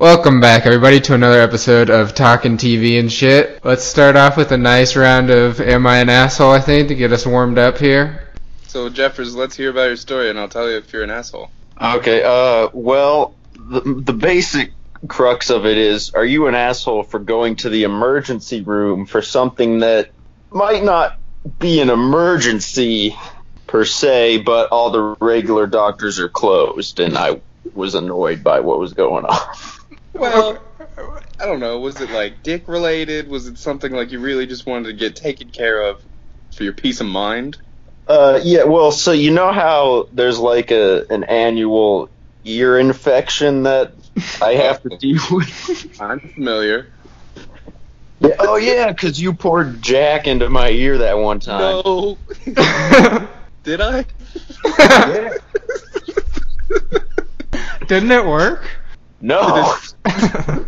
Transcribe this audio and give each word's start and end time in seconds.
Welcome 0.00 0.40
back, 0.40 0.64
everybody, 0.64 0.98
to 0.98 1.12
another 1.12 1.42
episode 1.42 1.90
of 1.90 2.14
Talking 2.14 2.56
TV 2.56 2.98
and 2.98 3.12
Shit. 3.12 3.62
Let's 3.62 3.84
start 3.84 4.16
off 4.16 4.34
with 4.34 4.50
a 4.50 4.56
nice 4.56 4.96
round 4.96 5.28
of 5.28 5.60
Am 5.60 5.86
I 5.86 5.98
an 5.98 6.08
Asshole, 6.08 6.52
I 6.52 6.58
think, 6.58 6.88
to 6.88 6.94
get 6.94 7.12
us 7.12 7.26
warmed 7.26 7.58
up 7.58 7.76
here. 7.76 8.26
So, 8.66 8.88
Jeffers, 8.88 9.36
let's 9.36 9.54
hear 9.54 9.68
about 9.68 9.88
your 9.88 9.96
story, 9.96 10.30
and 10.30 10.38
I'll 10.38 10.48
tell 10.48 10.70
you 10.70 10.78
if 10.78 10.90
you're 10.90 11.02
an 11.02 11.10
asshole. 11.10 11.50
Okay, 11.78 12.22
uh, 12.24 12.70
well, 12.72 13.34
the, 13.52 13.82
the 13.82 14.14
basic 14.14 14.72
crux 15.06 15.50
of 15.50 15.66
it 15.66 15.76
is 15.76 16.14
are 16.14 16.24
you 16.24 16.46
an 16.46 16.54
asshole 16.54 17.02
for 17.02 17.18
going 17.18 17.56
to 17.56 17.68
the 17.68 17.82
emergency 17.82 18.62
room 18.62 19.04
for 19.04 19.20
something 19.20 19.80
that 19.80 20.12
might 20.50 20.82
not 20.82 21.18
be 21.58 21.82
an 21.82 21.90
emergency 21.90 23.14
per 23.66 23.84
se, 23.84 24.38
but 24.38 24.70
all 24.70 24.90
the 24.92 25.14
regular 25.20 25.66
doctors 25.66 26.18
are 26.18 26.30
closed, 26.30 27.00
and 27.00 27.18
I 27.18 27.42
was 27.74 27.94
annoyed 27.94 28.42
by 28.42 28.60
what 28.60 28.78
was 28.78 28.94
going 28.94 29.24
on. 29.26 29.48
Well, 30.12 30.62
I 31.38 31.46
don't 31.46 31.60
know. 31.60 31.78
Was 31.80 32.00
it 32.00 32.10
like 32.10 32.42
dick 32.42 32.68
related? 32.68 33.28
Was 33.28 33.46
it 33.46 33.58
something 33.58 33.92
like 33.92 34.10
you 34.10 34.20
really 34.20 34.46
just 34.46 34.66
wanted 34.66 34.86
to 34.88 34.92
get 34.92 35.16
taken 35.16 35.50
care 35.50 35.82
of 35.82 36.02
for 36.54 36.64
your 36.64 36.72
peace 36.72 37.00
of 37.00 37.06
mind? 37.06 37.58
Uh, 38.08 38.40
yeah, 38.42 38.64
well, 38.64 38.90
so 38.90 39.12
you 39.12 39.30
know 39.30 39.52
how 39.52 40.08
there's 40.12 40.38
like 40.38 40.72
a 40.72 41.06
an 41.12 41.24
annual 41.24 42.10
ear 42.44 42.78
infection 42.78 43.62
that 43.64 43.92
I 44.42 44.54
have 44.54 44.82
to 44.82 44.96
deal 44.96 45.20
with. 45.30 46.00
I'm 46.00 46.20
familiar. 46.20 46.88
Yeah, 48.20 48.34
oh 48.40 48.56
yeah, 48.56 48.88
because 48.92 49.20
you 49.20 49.32
poured 49.32 49.80
Jack 49.80 50.26
into 50.26 50.50
my 50.50 50.68
ear 50.70 50.98
that 50.98 51.16
one 51.18 51.40
time. 51.40 51.82
No. 51.84 52.18
Did 53.62 53.80
I? 53.80 54.04
Yeah. 54.78 55.34
Didn't 57.88 58.10
it 58.12 58.24
work? 58.24 58.79
No. 59.20 59.76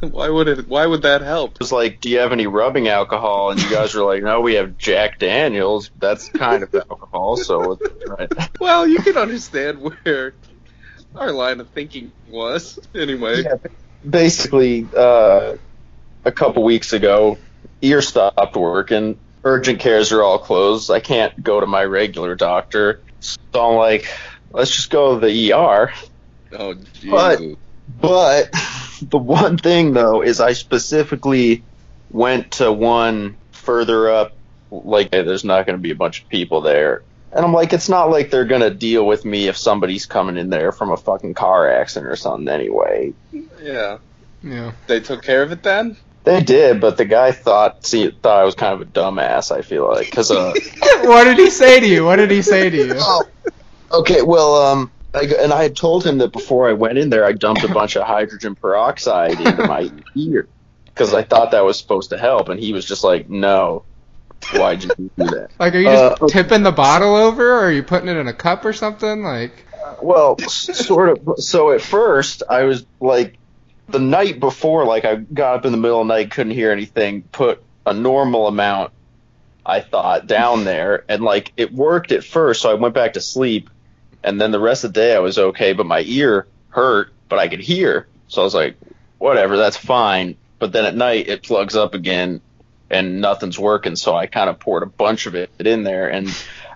why 0.00 0.28
would 0.28 0.48
it? 0.48 0.68
Why 0.68 0.86
would 0.86 1.02
that 1.02 1.20
help? 1.20 1.52
It 1.52 1.60
was 1.60 1.72
like, 1.72 2.00
do 2.00 2.08
you 2.08 2.18
have 2.18 2.32
any 2.32 2.46
rubbing 2.46 2.88
alcohol? 2.88 3.50
And 3.50 3.60
you 3.60 3.68
guys 3.68 3.94
were 3.94 4.04
like, 4.04 4.22
no, 4.22 4.40
we 4.40 4.54
have 4.54 4.78
Jack 4.78 5.18
Daniels. 5.18 5.90
That's 5.98 6.28
kind 6.28 6.62
of 6.62 6.74
alcohol, 6.74 7.36
so 7.36 7.78
right. 8.06 8.32
Well, 8.60 8.86
you 8.86 8.98
can 8.98 9.16
understand 9.16 9.80
where 9.80 10.34
our 11.14 11.32
line 11.32 11.60
of 11.60 11.68
thinking 11.70 12.12
was. 12.28 12.78
Anyway. 12.94 13.42
Yeah, 13.42 13.56
basically, 14.08 14.86
uh, 14.96 15.56
a 16.24 16.32
couple 16.32 16.62
weeks 16.62 16.92
ago, 16.92 17.38
ear 17.82 18.02
stopped 18.02 18.56
working. 18.56 19.18
Urgent 19.44 19.80
cares 19.80 20.12
are 20.12 20.22
all 20.22 20.38
closed. 20.38 20.90
I 20.90 21.00
can't 21.00 21.42
go 21.42 21.60
to 21.60 21.66
my 21.66 21.84
regular 21.84 22.34
doctor. 22.34 23.00
So 23.20 23.38
I'm 23.54 23.76
like, 23.76 24.06
let's 24.52 24.70
just 24.70 24.90
go 24.90 25.18
to 25.18 25.26
the 25.26 25.52
ER. 25.52 25.92
Oh, 26.52 26.74
Jesus. 26.74 27.10
But 27.10 27.40
the 28.00 29.18
one 29.18 29.58
thing 29.58 29.92
though 29.92 30.22
is 30.22 30.40
I 30.40 30.52
specifically 30.52 31.62
went 32.10 32.52
to 32.52 32.72
one 32.72 33.36
further 33.52 34.10
up, 34.10 34.32
like 34.70 35.12
hey, 35.12 35.22
there's 35.22 35.44
not 35.44 35.66
going 35.66 35.76
to 35.76 35.82
be 35.82 35.90
a 35.90 35.96
bunch 35.96 36.22
of 36.22 36.28
people 36.28 36.60
there. 36.60 37.02
And 37.32 37.44
I'm 37.44 37.52
like, 37.52 37.72
it's 37.72 37.88
not 37.88 38.10
like 38.10 38.30
they're 38.30 38.44
going 38.44 38.62
to 38.62 38.70
deal 38.70 39.06
with 39.06 39.24
me 39.24 39.46
if 39.46 39.56
somebody's 39.56 40.04
coming 40.06 40.36
in 40.36 40.50
there 40.50 40.72
from 40.72 40.90
a 40.90 40.96
fucking 40.96 41.34
car 41.34 41.70
accident 41.70 42.10
or 42.10 42.16
something 42.16 42.48
anyway. 42.48 43.12
Yeah. 43.62 43.98
Yeah. 44.42 44.72
They 44.88 44.98
took 45.00 45.22
care 45.22 45.42
of 45.42 45.52
it 45.52 45.62
then? 45.62 45.96
They 46.24 46.42
did, 46.42 46.80
but 46.80 46.96
the 46.96 47.06
guy 47.06 47.32
thought 47.32 47.86
see, 47.86 48.10
thought 48.10 48.40
I 48.40 48.44
was 48.44 48.54
kind 48.54 48.74
of 48.74 48.82
a 48.82 48.90
dumbass, 48.90 49.50
I 49.50 49.62
feel 49.62 49.88
like. 49.88 50.10
Cause, 50.10 50.30
uh, 50.30 50.52
what 51.02 51.24
did 51.24 51.38
he 51.38 51.50
say 51.50 51.80
to 51.80 51.86
you? 51.86 52.04
What 52.04 52.16
did 52.16 52.30
he 52.30 52.42
say 52.42 52.68
to 52.68 52.76
you? 52.76 52.94
oh, 52.98 53.24
okay, 53.92 54.22
well, 54.22 54.56
um, 54.56 54.90
I, 55.14 55.22
and 55.40 55.52
I 55.52 55.62
had 55.62 55.76
told 55.76 56.04
him 56.04 56.18
that 56.18 56.32
before 56.32 56.68
I 56.68 56.72
went 56.72 56.98
in 56.98 57.10
there, 57.10 57.24
I 57.24 57.32
dumped 57.32 57.64
a 57.64 57.68
bunch 57.68 57.96
of 57.96 58.04
hydrogen 58.06 58.54
peroxide 58.54 59.40
into 59.40 59.66
my 59.66 59.90
ear 60.14 60.48
because 60.86 61.14
I 61.14 61.22
thought 61.22 61.50
that 61.52 61.64
was 61.64 61.78
supposed 61.78 62.10
to 62.10 62.18
help, 62.18 62.48
and 62.48 62.60
he 62.60 62.72
was 62.72 62.84
just 62.84 63.02
like, 63.02 63.28
"No, 63.28 63.84
why'd 64.52 64.84
you 64.84 64.90
do 64.96 65.10
that?" 65.16 65.50
Like, 65.58 65.74
are 65.74 65.78
you 65.78 65.86
just 65.86 66.22
Uh, 66.22 66.26
tipping 66.28 66.62
the 66.62 66.72
bottle 66.72 67.16
over, 67.16 67.54
or 67.54 67.64
are 67.66 67.72
you 67.72 67.82
putting 67.82 68.08
it 68.08 68.16
in 68.16 68.28
a 68.28 68.32
cup 68.32 68.64
or 68.64 68.72
something? 68.72 69.22
Like, 69.22 69.64
Well, 70.02 70.38
sort 70.38 71.08
of. 71.08 71.38
So 71.38 71.72
at 71.72 71.80
first, 71.80 72.42
I 72.48 72.62
was 72.64 72.86
like, 73.00 73.36
the 73.88 73.98
night 73.98 74.38
before, 74.38 74.84
like 74.84 75.04
I 75.04 75.16
got 75.16 75.56
up 75.56 75.64
in 75.64 75.72
the 75.72 75.78
middle 75.78 76.00
of 76.00 76.06
the 76.06 76.14
night, 76.14 76.30
couldn't 76.30 76.52
hear 76.52 76.70
anything, 76.70 77.22
put 77.22 77.62
a 77.84 77.92
normal 77.92 78.46
amount, 78.46 78.92
I 79.66 79.80
thought, 79.80 80.26
down 80.28 80.64
there, 80.64 81.04
and 81.08 81.22
like 81.22 81.52
it 81.56 81.72
worked 81.72 82.12
at 82.12 82.22
first, 82.22 82.62
so 82.62 82.70
I 82.70 82.74
went 82.74 82.94
back 82.94 83.14
to 83.14 83.20
sleep, 83.20 83.68
and 84.22 84.40
then 84.40 84.50
the 84.50 84.60
rest 84.60 84.84
of 84.84 84.92
the 84.92 85.00
day 85.00 85.14
I 85.14 85.20
was 85.20 85.38
okay, 85.38 85.72
but 85.72 85.86
my 85.86 86.02
ear 86.06 86.46
hurt, 86.70 87.12
but 87.28 87.38
I 87.38 87.48
could 87.48 87.60
hear, 87.60 88.06
so 88.28 88.42
I 88.42 88.44
was 88.44 88.54
like, 88.54 88.76
whatever, 89.18 89.56
that's 89.56 89.76
fine. 89.76 90.36
But 90.58 90.72
then 90.72 90.84
at 90.84 90.94
night 90.94 91.28
it 91.28 91.42
plugs 91.42 91.76
up 91.76 91.94
again, 91.94 92.40
and 92.90 93.20
nothing's 93.20 93.58
working, 93.58 93.96
so 93.96 94.14
I 94.14 94.26
kind 94.26 94.50
of 94.50 94.58
poured 94.58 94.82
a 94.82 94.86
bunch 94.86 95.26
of 95.26 95.34
it 95.34 95.50
in 95.58 95.84
there, 95.84 96.08
and 96.08 96.28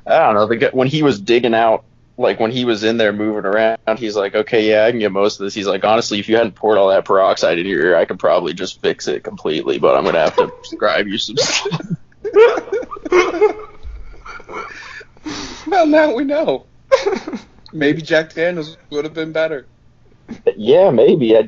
I 0.06 0.18
don't 0.18 0.34
know, 0.34 0.46
the 0.46 0.70
when 0.72 0.88
he 0.88 1.02
was 1.02 1.20
digging 1.20 1.54
out 1.54 1.84
like 2.16 2.38
when 2.38 2.52
he 2.52 2.64
was 2.64 2.84
in 2.84 2.96
there 2.96 3.12
moving 3.12 3.44
around, 3.44 3.98
he's 3.98 4.14
like, 4.14 4.34
okay, 4.34 4.68
yeah, 4.68 4.84
I 4.84 4.90
can 4.90 5.00
get 5.00 5.10
most 5.10 5.40
of 5.40 5.44
this. 5.44 5.54
He's 5.54 5.66
like, 5.66 5.84
honestly, 5.84 6.20
if 6.20 6.28
you 6.28 6.36
hadn't 6.36 6.54
poured 6.54 6.78
all 6.78 6.88
that 6.90 7.04
peroxide 7.04 7.58
in 7.58 7.66
your 7.66 7.80
ear, 7.80 7.96
I 7.96 8.04
could 8.04 8.20
probably 8.20 8.54
just 8.54 8.80
fix 8.80 9.08
it 9.08 9.24
completely, 9.24 9.78
but 9.78 9.96
I'm 9.96 10.04
gonna 10.04 10.20
have 10.20 10.36
to 10.36 10.46
prescribe 10.60 11.08
you 11.08 11.18
some. 11.18 11.36
Well, 15.66 15.86
now 15.86 16.14
we 16.14 16.24
know. 16.24 16.66
Maybe 17.72 18.02
Jack 18.02 18.32
Daniels 18.34 18.76
would 18.90 19.04
have 19.04 19.14
been 19.14 19.32
better. 19.32 19.66
yeah, 20.56 20.90
maybe. 20.90 21.36
I, 21.36 21.40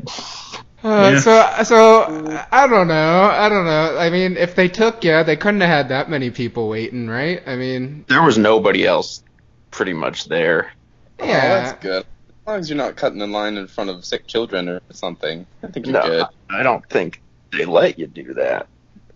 uh, 0.82 1.10
Yeah. 1.12 1.20
so, 1.20 1.62
so 1.64 2.46
I 2.52 2.66
don't 2.66 2.88
know. 2.88 3.22
I 3.22 3.48
don't 3.48 3.64
know. 3.64 3.96
I 3.98 4.10
mean, 4.10 4.36
if 4.36 4.54
they 4.54 4.68
took 4.68 5.02
yeah, 5.04 5.22
they 5.22 5.36
couldn't 5.36 5.60
have 5.60 5.70
had 5.70 5.88
that 5.90 6.10
many 6.10 6.30
people 6.30 6.68
waiting, 6.68 7.08
right? 7.08 7.42
I 7.46 7.56
mean, 7.56 8.04
there 8.08 8.22
was 8.22 8.38
nobody 8.38 8.84
else, 8.86 9.22
pretty 9.70 9.92
much 9.94 10.26
there. 10.26 10.72
Oh, 11.20 11.26
yeah. 11.26 11.48
that's 11.48 11.82
good. 11.82 12.02
As 12.02 12.46
long 12.46 12.58
as 12.60 12.68
you're 12.70 12.76
not 12.76 12.96
cutting 12.96 13.20
in 13.20 13.32
line 13.32 13.56
in 13.56 13.66
front 13.66 13.90
of 13.90 14.04
sick 14.04 14.26
children 14.26 14.68
or 14.68 14.80
something, 14.90 15.46
I 15.62 15.68
think 15.68 15.86
you're 15.86 15.94
No, 15.94 16.02
good. 16.02 16.26
I 16.50 16.62
don't 16.62 16.86
think 16.88 17.20
they 17.52 17.64
let 17.64 17.98
you 17.98 18.06
do 18.06 18.34
that. 18.34 18.66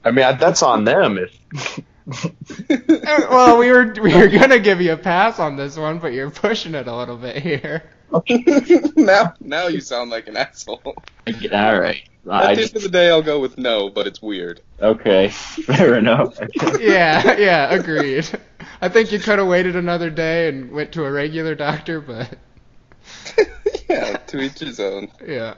I 0.05 0.11
mean, 0.13 0.25
I, 0.25 0.33
that's 0.33 0.63
on 0.63 0.85
them. 0.85 1.19
If 1.19 1.81
well, 3.09 3.59
we 3.59 3.71
were 3.71 3.95
we 4.03 4.15
were 4.17 4.29
gonna 4.29 4.59
give 4.59 4.81
you 4.81 4.93
a 4.93 4.97
pass 4.97 5.39
on 5.39 5.57
this 5.57 5.77
one, 5.77 5.99
but 5.99 6.13
you're 6.13 6.31
pushing 6.31 6.75
it 6.75 6.87
a 6.89 6.97
little 6.97 7.17
bit 7.17 7.37
here. 7.43 7.91
now, 8.97 9.35
now 9.41 9.67
you 9.69 9.81
sound 9.81 10.11
like 10.11 10.27
an 10.27 10.37
asshole. 10.37 10.83
all 11.53 11.81
right, 11.81 12.03
At 12.39 12.51
I 12.51 12.55
the 12.55 12.63
end 12.63 12.77
of 12.77 12.83
the 12.83 12.89
day, 12.89 13.09
I'll 13.11 13.23
go 13.23 13.41
with 13.41 13.57
no, 13.59 13.91
but 13.91 14.07
it's 14.07 14.21
weird. 14.21 14.61
okay, 14.81 15.29
fair 15.29 15.97
enough. 15.97 16.39
Yeah, 16.79 17.37
yeah, 17.39 17.71
agreed. 17.73 18.29
I 18.81 18.89
think 18.89 19.13
you 19.13 19.19
could 19.19 19.39
have 19.39 19.49
waited 19.49 19.77
another 19.77 20.11
day 20.11 20.49
and 20.49 20.71
went 20.73 20.93
to 20.93 21.05
a 21.05 21.11
regular 21.13 21.55
doctor, 21.55 22.01
but 22.01 22.39
yeah, 23.89 24.17
to 24.27 24.41
each 24.41 24.59
his 24.61 24.81
own. 24.81 25.11
yeah. 25.27 25.55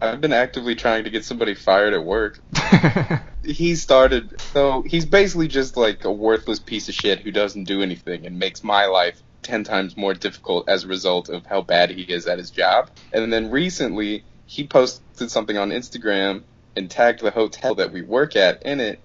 I've 0.00 0.20
been 0.20 0.32
actively 0.32 0.74
trying 0.74 1.04
to 1.04 1.10
get 1.10 1.24
somebody 1.24 1.54
fired 1.54 1.94
at 1.94 2.04
work. 2.04 2.38
He 3.46 3.76
started, 3.76 4.40
so 4.40 4.82
he's 4.82 5.06
basically 5.06 5.46
just 5.46 5.76
like 5.76 6.04
a 6.04 6.10
worthless 6.10 6.58
piece 6.58 6.88
of 6.88 6.96
shit 6.96 7.20
who 7.20 7.30
doesn't 7.30 7.64
do 7.64 7.80
anything 7.80 8.26
and 8.26 8.40
makes 8.40 8.64
my 8.64 8.86
life 8.86 9.22
ten 9.42 9.62
times 9.62 9.96
more 9.96 10.14
difficult 10.14 10.68
as 10.68 10.82
a 10.82 10.88
result 10.88 11.28
of 11.28 11.46
how 11.46 11.62
bad 11.62 11.90
he 11.90 12.02
is 12.02 12.26
at 12.26 12.38
his 12.38 12.50
job. 12.50 12.90
And 13.12 13.32
then 13.32 13.52
recently, 13.52 14.24
he 14.46 14.66
posted 14.66 15.30
something 15.30 15.56
on 15.56 15.70
Instagram 15.70 16.42
and 16.74 16.90
tagged 16.90 17.20
the 17.20 17.30
hotel 17.30 17.76
that 17.76 17.92
we 17.92 18.02
work 18.02 18.34
at 18.34 18.64
in 18.64 18.80
it, 18.80 18.98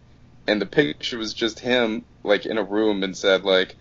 and 0.47 0.59
the 0.59 0.65
picture 0.65 1.19
was 1.19 1.35
just 1.35 1.59
him 1.59 2.03
like 2.23 2.47
in 2.47 2.57
a 2.57 2.63
room 2.63 3.03
and 3.03 3.15
said 3.15 3.43
like, 3.43 3.75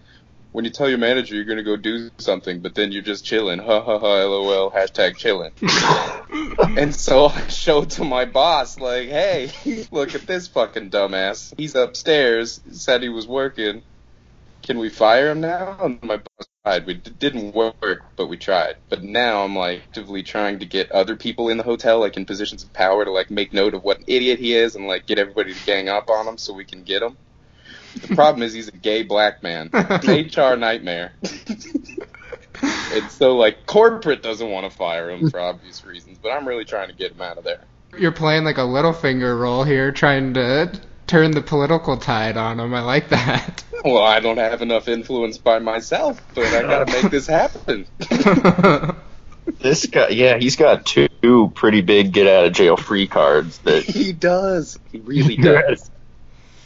when 0.53 0.65
you 0.65 0.71
tell 0.71 0.89
your 0.89 0.99
manager 0.99 1.35
you're 1.35 1.45
gonna 1.45 1.63
go 1.63 1.77
do 1.77 2.11
something, 2.19 2.61
but 2.61 2.75
then 2.75 2.93
you're 2.93 3.03
just 3.03 3.25
chilling, 3.25 3.59
ha 3.59 3.81
ha 3.83 3.99
ha, 3.99 4.25
lol, 4.25 4.71
hashtag 4.71 5.17
chilling. 5.17 5.53
And 6.77 6.95
so 6.95 7.27
I 7.27 7.49
showed 7.49 7.91
to 7.93 8.05
my 8.05 8.25
boss, 8.27 8.79
like, 8.79 9.09
hey, 9.09 9.51
look 9.91 10.15
at 10.15 10.27
this 10.27 10.47
fucking 10.49 10.91
dumbass. 10.91 11.53
He's 11.57 11.75
upstairs, 11.75 12.61
said 12.71 13.03
he 13.03 13.09
was 13.09 13.27
working. 13.27 13.83
Can 14.63 14.79
we 14.79 14.89
fire 14.91 15.31
him 15.31 15.41
now? 15.41 15.77
And 15.81 16.03
my 16.03 16.17
boss 16.19 16.47
tried. 16.65 16.87
We 16.87 16.95
d- 16.95 17.11
didn't 17.19 17.55
work, 17.55 18.03
but 18.17 18.29
we 18.29 18.37
tried. 18.37 18.77
But 18.89 19.03
now 19.03 19.45
I'm 19.45 19.57
like 19.57 19.81
actively 19.81 20.23
trying 20.23 20.59
to 20.61 20.67
get 20.67 20.93
other 20.93 21.17
people 21.17 21.49
in 21.49 21.57
the 21.57 21.65
hotel, 21.65 21.99
like 21.99 22.17
in 22.17 22.27
positions 22.27 22.63
of 22.63 22.73
power, 22.73 23.05
to 23.05 23.11
like 23.11 23.31
make 23.31 23.53
note 23.53 23.75
of 23.75 23.83
what 23.83 23.99
an 23.99 24.05
idiot 24.07 24.39
he 24.39 24.55
is 24.55 24.77
and 24.77 24.87
like 24.87 25.07
get 25.07 25.19
everybody 25.19 25.55
to 25.55 25.67
gang 25.67 25.89
up 25.89 26.11
on 26.11 26.27
him 26.27 26.39
so 26.39 26.53
we 26.53 26.65
can 26.65 26.83
get 26.83 27.03
him. 27.03 27.17
The 27.95 28.15
problem 28.15 28.43
is 28.43 28.53
he's 28.53 28.69
a 28.69 28.73
gay 28.73 29.03
black 29.03 29.43
man. 29.43 29.71
An 29.73 30.29
HR 30.37 30.57
nightmare. 30.57 31.13
and 32.93 33.11
so 33.11 33.37
like 33.37 33.67
corporate 33.67 34.23
doesn't 34.23 34.49
want 34.49 34.71
to 34.71 34.77
fire 34.77 35.11
him 35.11 35.31
for 35.31 35.41
obvious 35.41 35.85
reasons, 35.85 36.19
but 36.23 36.31
I'm 36.31 36.47
really 36.47 36.65
trying 36.65 36.89
to 36.89 36.95
get 36.95 37.13
him 37.13 37.21
out 37.23 37.39
of 37.39 37.45
there. 37.45 37.61
You're 37.99 38.13
playing 38.13 38.45
like 38.45 38.59
a 38.59 38.63
Littlefinger 38.63 39.39
role 39.39 39.65
here, 39.65 39.91
trying 39.93 40.35
to 40.35 40.73
turn 41.07 41.33
the 41.33 41.43
political 41.43 41.97
tide 41.97 42.37
on 42.37 42.61
him. 42.61 42.73
I 42.75 42.81
like 42.83 43.09
that. 43.11 43.65
Well, 43.83 44.03
I 44.05 44.21
don't 44.21 44.37
have 44.37 44.61
enough 44.61 44.89
influence 44.89 45.39
by 45.39 45.59
myself, 45.59 46.21
but 46.35 46.45
I 46.45 46.61
gotta 46.61 46.93
make 46.93 47.11
this 47.11 47.27
happen. 47.27 47.87
This 49.59 49.87
guy, 49.87 50.09
yeah, 50.09 50.39
he's 50.39 50.57
got 50.57 50.87
two 50.87 51.53
pretty 51.55 51.81
big 51.81 52.13
get 52.13 52.27
out 52.27 52.47
of 52.47 52.53
jail 52.53 52.77
free 52.77 53.07
cards 53.07 53.59
that 53.59 53.83
he 53.85 54.13
does. 54.13 54.79
He 54.93 55.01
really 55.01 55.37
does. 55.37 55.91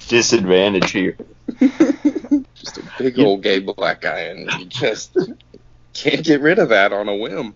At 0.04 0.08
disadvantage 0.08 0.90
here. 0.90 1.16
just 2.54 2.78
a 2.78 2.82
big 2.98 3.18
old 3.18 3.42
gay 3.42 3.58
black 3.58 4.00
guy, 4.00 4.20
and 4.20 4.50
you 4.60 4.66
just 4.66 5.16
can't 5.94 6.24
get 6.24 6.40
rid 6.40 6.58
of 6.58 6.70
that 6.70 6.92
on 6.92 7.08
a 7.08 7.16
whim. 7.16 7.54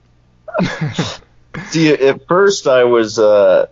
See, 1.69 1.93
at 1.93 2.27
first 2.29 2.67
I 2.67 2.85
was 2.85 3.19
uh, 3.19 3.67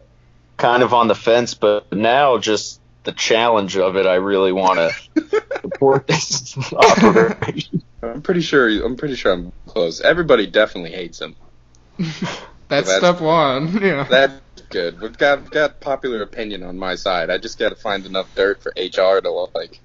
kind 0.56 0.82
of 0.82 0.94
on 0.94 1.08
the 1.08 1.14
fence, 1.14 1.54
but 1.54 1.92
now 1.92 2.38
just 2.38 2.80
the 3.04 3.12
challenge 3.12 3.76
of 3.76 3.96
it, 3.96 4.06
I 4.06 4.14
really 4.14 4.52
want 4.52 4.78
to 4.78 5.40
support 5.60 6.06
this 6.06 6.56
operation. 6.72 7.82
I'm 8.02 8.22
pretty 8.22 8.40
sure. 8.40 8.68
I'm 8.84 8.96
pretty 8.96 9.14
sure 9.14 9.32
I'm 9.32 9.52
close. 9.66 10.00
Everybody 10.00 10.46
definitely 10.46 10.92
hates 10.92 11.20
him. 11.20 11.36
That's, 11.98 12.88
That's- 12.88 12.98
step 12.98 13.20
one. 13.20 13.80
Yeah. 13.80 14.04
That's 14.04 14.40
good. 14.62 15.00
We've 15.00 15.16
got 15.16 15.42
we've 15.42 15.50
got 15.50 15.80
popular 15.80 16.22
opinion 16.22 16.62
on 16.62 16.78
my 16.78 16.94
side. 16.94 17.30
I 17.30 17.38
just 17.38 17.58
got 17.58 17.70
to 17.70 17.76
find 17.76 18.06
enough 18.06 18.34
dirt 18.34 18.62
for 18.62 18.72
HR 18.76 19.20
to 19.20 19.30
like 19.54 19.80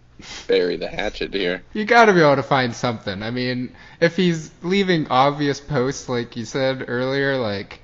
bury 0.47 0.77
the 0.77 0.87
hatchet 0.87 1.33
here. 1.33 1.63
You 1.73 1.85
gotta 1.85 2.13
be 2.13 2.21
able 2.21 2.35
to 2.35 2.43
find 2.43 2.75
something. 2.75 3.23
I 3.23 3.31
mean, 3.31 3.75
if 3.99 4.15
he's 4.15 4.51
leaving 4.61 5.07
obvious 5.07 5.59
posts 5.59 6.09
like 6.09 6.35
you 6.35 6.45
said 6.45 6.85
earlier, 6.87 7.37
like, 7.37 7.81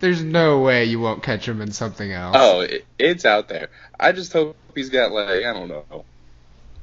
there's 0.00 0.22
no 0.22 0.60
way 0.60 0.84
you 0.84 1.00
won't 1.00 1.22
catch 1.22 1.46
him 1.48 1.60
in 1.60 1.72
something 1.72 2.10
else. 2.12 2.36
Oh, 2.38 2.60
it, 2.60 2.84
it's 2.98 3.24
out 3.24 3.48
there. 3.48 3.68
I 3.98 4.12
just 4.12 4.32
hope 4.32 4.56
he's 4.74 4.90
got 4.90 5.12
like 5.12 5.44
I 5.44 5.52
don't 5.52 5.68
know. 5.68 6.04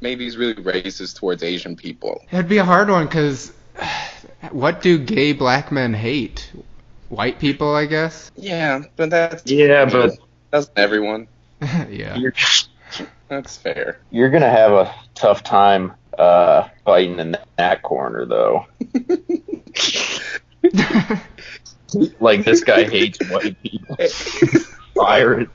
Maybe 0.01 0.23
he's 0.23 0.37
really 0.37 0.55
racist 0.55 1.17
towards 1.17 1.43
Asian 1.43 1.75
people. 1.75 2.23
It'd 2.31 2.47
be 2.47 2.57
a 2.57 2.65
hard 2.65 2.89
one 2.89 3.05
because 3.05 3.51
what 4.51 4.81
do 4.81 4.97
gay 4.97 5.33
black 5.33 5.71
men 5.71 5.93
hate? 5.93 6.51
White 7.09 7.39
people, 7.39 7.75
I 7.75 7.85
guess. 7.85 8.31
Yeah, 8.35 8.83
but 8.95 9.09
that's 9.09 9.49
Yeah, 9.49 9.85
but 9.85 10.17
that's 10.51 10.69
everyone. 10.75 11.27
yeah. 11.61 12.15
you're, 12.15 12.33
That's 13.27 13.57
fair. 13.57 13.99
you're 14.09 14.29
gonna 14.29 14.49
have 14.49 14.71
a 14.71 14.93
tough 15.13 15.43
time 15.43 15.93
uh, 16.17 16.69
fighting 16.85 17.19
in 17.19 17.37
that 17.57 17.81
corner, 17.83 18.25
though. 18.25 18.65
Like 22.19 22.43
this 22.43 22.63
guy 22.63 22.83
hates 22.83 23.17
white 23.29 23.61
people. 23.63 23.97
Fire 24.95 25.41
it. 25.41 25.49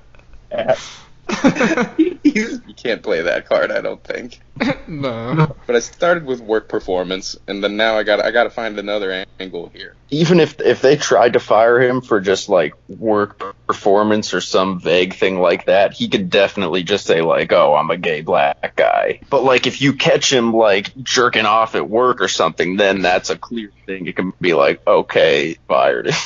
ass. 1.28 2.60
you 2.66 2.74
can't 2.76 3.02
play 3.02 3.22
that 3.22 3.48
card, 3.48 3.70
I 3.70 3.80
don't 3.80 4.02
think. 4.02 4.40
no. 4.88 5.54
But 5.66 5.76
I 5.76 5.78
started 5.80 6.24
with 6.24 6.40
work 6.40 6.68
performance, 6.68 7.36
and 7.46 7.62
then 7.62 7.76
now 7.76 7.96
I 7.96 8.02
got 8.02 8.24
I 8.24 8.30
got 8.30 8.44
to 8.44 8.50
find 8.50 8.78
another 8.78 9.24
angle 9.38 9.70
here. 9.74 9.94
Even 10.10 10.40
if 10.40 10.60
if 10.60 10.80
they 10.80 10.96
tried 10.96 11.34
to 11.34 11.40
fire 11.40 11.80
him 11.80 12.00
for 12.00 12.20
just 12.20 12.48
like 12.48 12.74
work 12.88 13.56
performance 13.66 14.34
or 14.34 14.40
some 14.40 14.80
vague 14.80 15.14
thing 15.14 15.40
like 15.40 15.66
that, 15.66 15.92
he 15.92 16.08
could 16.08 16.30
definitely 16.30 16.82
just 16.82 17.06
say 17.06 17.20
like, 17.20 17.52
"Oh, 17.52 17.74
I'm 17.74 17.90
a 17.90 17.96
gay 17.96 18.20
black 18.20 18.76
guy." 18.76 19.20
But 19.30 19.44
like 19.44 19.66
if 19.66 19.80
you 19.80 19.94
catch 19.94 20.32
him 20.32 20.52
like 20.52 20.94
jerking 20.96 21.46
off 21.46 21.74
at 21.74 21.88
work 21.88 22.20
or 22.20 22.28
something, 22.28 22.76
then 22.76 23.02
that's 23.02 23.30
a 23.30 23.38
clear 23.38 23.70
thing. 23.86 24.06
It 24.06 24.16
can 24.16 24.32
be 24.40 24.54
like, 24.54 24.86
"Okay, 24.86 25.56
fired." 25.68 26.10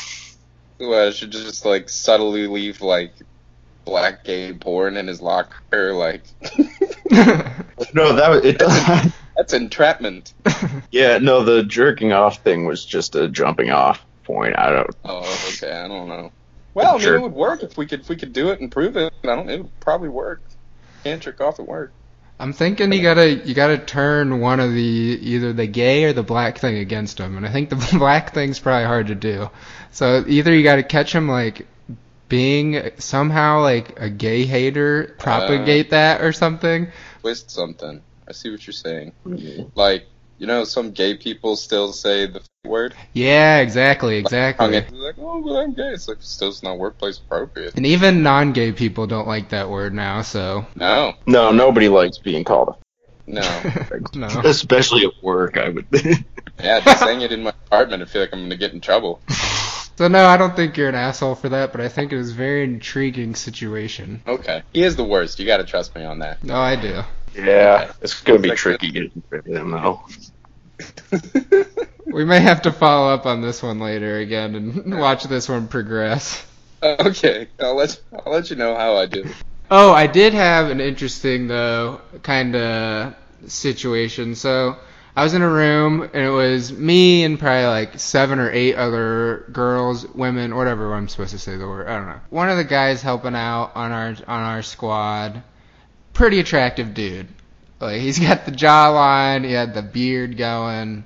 Well, 0.81 1.09
I 1.09 1.11
should 1.11 1.33
just 1.33 1.65
like 1.65 1.89
subtly 1.89 2.47
leave 2.47 2.81
like 2.81 3.13
black 3.89 4.25
gay 4.25 4.53
porn 4.53 4.97
in 4.97 5.07
his 5.07 5.21
locker. 5.23 5.93
Like 5.95 6.23
no, 7.95 8.15
that 8.15 8.29
was, 8.29 8.45
it. 8.45 8.59
doesn't- 8.59 9.13
that's 9.37 9.53
entrapment. 9.53 10.35
yeah, 10.91 11.19
no, 11.19 11.45
the 11.45 11.63
jerking 11.63 12.13
off 12.13 12.43
thing 12.43 12.67
was 12.67 12.85
just 12.85 13.15
a 13.15 13.29
jumping 13.29 13.71
off 13.71 14.05
point. 14.25 14.59
I 14.59 14.71
don't. 14.71 14.91
Oh, 15.05 15.51
okay. 15.55 15.73
I 15.73 15.87
don't 15.87 16.09
know. 16.09 16.33
Well, 16.75 16.97
I 16.97 16.99
mean, 16.99 17.15
it 17.15 17.23
would 17.23 17.33
work 17.33 17.63
if 17.63 17.77
we 17.79 17.87
could 17.87 18.01
if 18.01 18.09
we 18.09 18.17
could 18.17 18.33
do 18.33 18.51
it 18.51 18.61
and 18.61 18.71
prove 18.71 18.97
it. 18.97 19.13
I 19.23 19.27
don't. 19.29 19.49
It 19.49 19.63
would 19.63 19.81
probably 19.81 20.09
work. 20.09 20.43
Can't 21.05 21.23
jerk 21.23 21.41
off 21.41 21.61
at 21.61 21.69
work. 21.69 21.93
I'm 22.41 22.53
thinking 22.53 22.93
you 22.93 23.03
gotta 23.03 23.33
you 23.35 23.55
gotta 23.55 23.79
turn 23.79 24.41
one 24.41 24.59
of 24.61 24.73
the 24.73 24.81
either 24.81 25.53
the 25.53 25.67
gay 25.67 26.05
or 26.05 26.13
the 26.13 26.23
black 26.23 26.59
thing 26.59 26.77
against 26.79 27.19
him, 27.19 27.37
and 27.37 27.47
I 27.47 27.51
think 27.51 27.69
the 27.71 27.77
black 27.99 28.35
thing's 28.35 28.59
probably 28.59 28.87
hard 28.87 29.07
to 29.09 29.15
do. 29.15 29.51
So 29.93 30.25
either 30.27 30.53
you 30.55 30.63
gotta 30.65 30.83
catch 30.83 31.13
him 31.13 31.29
like 31.29 31.67
being 32.29 32.91
somehow 32.99 33.63
like 33.63 33.99
a 33.99 34.11
gay 34.11 34.45
hater, 34.45 35.17
propagate 35.19 35.87
uh, 35.89 35.91
that 35.91 36.21
or 36.21 36.33
something. 36.33 36.89
Twist 37.21 37.51
something. 37.51 38.03
I 38.29 38.33
see 38.33 38.51
what 38.51 38.67
you're 38.67 38.73
saying. 38.75 39.13
Like 39.75 40.07
you 40.39 40.47
know, 40.47 40.65
some 40.65 40.93
gay 40.93 41.17
people 41.17 41.57
still 41.57 41.93
say 41.93 42.27
the 42.27 42.39
f- 42.41 42.47
word. 42.65 42.95
Yeah, 43.13 43.59
exactly, 43.59 44.17
exactly. 44.17 44.77
it. 44.77 44.93
Like, 44.93 45.17
oh, 45.19 45.43
but 45.43 45.57
I'm 45.57 45.75
gay. 45.75 45.89
It's 45.89 46.07
like 46.07 46.19
still 46.21 46.49
it's 46.51 46.63
not 46.63 46.79
workplace 46.79 47.19
appropriate. 47.19 47.75
And 47.75 47.85
even 47.85 48.23
non-gay 48.23 48.73
people 48.73 49.07
don't 49.09 49.27
like 49.27 49.49
that 49.49 49.69
word 49.69 49.95
now, 49.95 50.23
so 50.23 50.67
No, 50.77 51.15
No, 51.27 51.51
nobody 51.51 51.89
likes 51.89 52.19
being 52.19 52.45
called 52.45 52.77
no. 53.29 53.43
a. 53.43 54.01
no. 54.17 54.27
Especially 54.45 55.05
at 55.05 55.23
work, 55.23 55.57
I 55.57 55.69
would. 55.69 55.87
Yeah, 56.61 56.81
just 56.81 57.01
saying 57.01 57.21
it 57.21 57.31
in 57.31 57.43
my 57.43 57.51
apartment, 57.51 58.03
I 58.03 58.07
feel 58.07 58.23
like 58.23 58.33
I'm 58.33 58.41
gonna 58.41 58.57
get 58.57 58.73
in 58.73 58.81
trouble. 58.81 59.21
So 59.99 60.07
no, 60.07 60.27
I 60.27 60.37
don't 60.37 60.55
think 60.55 60.77
you're 60.77 60.89
an 60.89 60.95
asshole 60.95 61.35
for 61.35 61.49
that, 61.49 61.73
but 61.73 61.81
I 61.81 61.89
think 61.89 62.13
it 62.13 62.17
was 62.17 62.31
a 62.31 62.35
very 62.35 62.63
intriguing 62.63 63.35
situation. 63.35 64.23
Okay, 64.29 64.63
he 64.73 64.85
is 64.85 64.95
the 64.95 65.03
worst. 65.03 65.41
You 65.41 65.45
gotta 65.45 65.65
trust 65.65 65.93
me 65.97 66.05
on 66.05 66.21
that. 66.21 66.45
No, 66.45 66.55
I 66.55 66.77
do. 66.77 67.03
yeah, 67.35 67.91
it's 68.01 68.21
gonna 68.21 68.39
be 68.39 68.51
tricky 68.53 68.93
getting 68.93 69.25
rid 69.29 69.49
of 69.49 69.53
him 69.53 69.73
though. 69.73 70.01
We 72.07 72.25
may 72.25 72.39
have 72.39 72.63
to 72.63 72.73
follow 72.73 73.13
up 73.13 73.27
on 73.27 73.43
this 73.43 73.61
one 73.61 73.81
later 73.81 74.19
again 74.19 74.55
and 74.55 74.99
watch 75.01 75.25
this 75.25 75.49
one 75.49 75.67
progress. 75.67 76.47
okay, 76.81 77.49
I'll 77.61 77.75
let 77.75 78.01
I'll 78.25 78.33
let 78.33 78.51
you 78.51 78.57
know 78.57 78.77
how 78.77 78.97
I 78.97 79.07
do. 79.07 79.29
Oh, 79.69 79.93
I 79.93 80.07
did 80.07 80.33
have 80.33 80.71
an 80.71 80.81
interesting 80.81 81.49
though 81.49 82.01
kind 82.23 82.55
of 82.55 83.17
situation. 83.49 84.37
So 84.37 84.77
I 85.19 85.25
was 85.25 85.35
in 85.35 85.43
a 85.43 85.51
room 85.51 86.03
and 86.03 86.25
it 86.25 86.31
was 86.31 86.73
me 86.73 87.25
and 87.25 87.41
probably 87.41 87.67
like 87.67 87.99
seven 87.99 88.39
or 88.39 88.53
eight 88.53 88.77
other 88.77 89.47
girls, 89.51 90.07
women, 90.07 90.55
whatever 90.55 90.95
I'm 90.95 91.09
supposed 91.09 91.33
to 91.33 91.41
say 91.41 91.57
the 91.57 91.67
word. 91.67 91.89
I 91.89 91.97
don't 91.97 92.07
know. 92.07 92.21
One 92.31 92.49
of 92.49 92.57
the 92.57 92.63
guys 92.63 93.03
helping 93.03 93.35
out 93.35 93.73
on 93.75 93.91
our 93.91 94.11
on 94.29 94.43
our 94.45 94.63
squad, 94.63 95.43
pretty 96.13 96.39
attractive 96.39 96.95
dude. 96.95 97.27
Like 97.81 98.01
he's 98.01 98.21
got 98.21 98.45
the 98.45 98.53
jawline, 98.53 99.45
he 99.45 99.51
had 99.51 99.75
the 99.75 99.83
beard 99.83 100.37
going. 100.37 101.03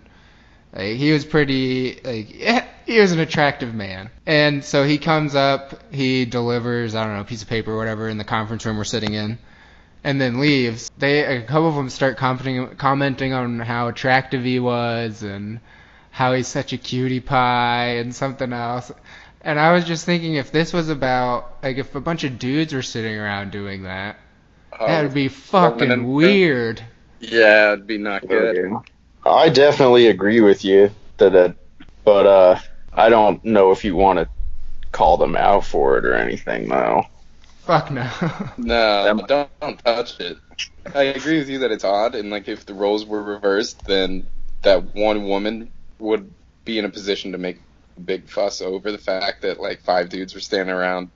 Like 0.74 0.96
he 0.96 1.10
was 1.10 1.24
pretty 1.24 1.98
like 2.04 2.38
yeah, 2.38 2.66
he 2.84 3.00
was 3.00 3.12
an 3.12 3.18
attractive 3.20 3.72
man. 3.72 4.10
And 4.26 4.62
so 4.62 4.84
he 4.84 4.98
comes 4.98 5.34
up, 5.34 5.90
he 5.90 6.26
delivers, 6.26 6.94
I 6.94 7.04
don't 7.04 7.14
know, 7.14 7.22
a 7.22 7.24
piece 7.24 7.40
of 7.40 7.48
paper 7.48 7.72
or 7.72 7.78
whatever 7.78 8.10
in 8.10 8.18
the 8.18 8.24
conference 8.24 8.66
room 8.66 8.76
we're 8.76 8.84
sitting 8.84 9.14
in 9.14 9.38
and 10.04 10.20
then 10.20 10.40
leaves. 10.40 10.90
They 10.98 11.24
a 11.24 11.42
couple 11.42 11.68
of 11.68 11.74
them 11.74 11.90
start 11.90 12.16
commenting 12.16 12.76
commenting 12.76 13.32
on 13.32 13.58
how 13.60 13.88
attractive 13.88 14.44
he 14.44 14.58
was 14.58 15.22
and 15.22 15.60
how 16.10 16.34
he's 16.34 16.48
such 16.48 16.72
a 16.72 16.78
cutie 16.78 17.20
pie 17.20 17.96
and 17.96 18.14
something 18.14 18.52
else. 18.52 18.92
And 19.40 19.58
I 19.58 19.72
was 19.72 19.84
just 19.84 20.04
thinking 20.06 20.34
if 20.34 20.52
this 20.52 20.72
was 20.72 20.88
about 20.88 21.56
like 21.62 21.78
if 21.78 21.94
a 21.94 22.00
bunch 22.00 22.24
of 22.24 22.38
dudes 22.38 22.72
were 22.72 22.82
sitting 22.82 23.16
around 23.16 23.50
doing 23.50 23.84
that, 23.84 24.16
that 24.78 25.02
would 25.02 25.14
be 25.14 25.28
fucking 25.28 25.90
and- 25.90 26.12
weird. 26.12 26.82
Yeah, 27.20 27.72
it'd 27.72 27.86
be 27.86 27.98
not 27.98 28.26
good. 28.26 28.72
I 29.24 29.48
definitely 29.48 30.08
agree 30.08 30.40
with 30.40 30.64
you 30.64 30.90
that, 31.18 31.32
that 31.32 31.54
but 32.04 32.26
uh, 32.26 32.58
I 32.92 33.08
don't 33.08 33.44
know 33.44 33.70
if 33.70 33.84
you 33.84 33.94
want 33.94 34.18
to 34.18 34.28
call 34.90 35.16
them 35.16 35.36
out 35.36 35.64
for 35.64 35.98
it 35.98 36.04
or 36.04 36.14
anything 36.14 36.68
though. 36.68 37.04
Fuck 37.64 37.90
no. 37.90 38.02
No, 38.58 39.16
That- 39.16 39.28
don't, 39.28 39.60
don't 39.60 39.84
touch 39.84 40.20
it. 40.20 40.36
I 40.94 41.04
agree 41.04 41.38
with 41.38 41.48
you 41.48 41.60
that 41.60 41.70
it's 41.70 41.84
odd, 41.84 42.14
and 42.14 42.30
like 42.30 42.48
if 42.48 42.66
the 42.66 42.74
roles 42.74 43.04
were 43.06 43.22
reversed, 43.22 43.84
then 43.86 44.26
that 44.62 44.94
one 44.94 45.28
woman 45.28 45.70
would 45.98 46.32
be 46.64 46.78
in 46.78 46.84
a 46.84 46.88
position 46.88 47.32
to 47.32 47.38
make 47.38 47.60
a 47.96 48.00
big 48.00 48.28
fuss 48.28 48.60
over 48.60 48.90
the 48.90 48.98
fact 48.98 49.42
that 49.42 49.60
like 49.60 49.80
five 49.82 50.08
dudes 50.08 50.34
were 50.34 50.40
standing 50.40 50.74
around 50.74 51.10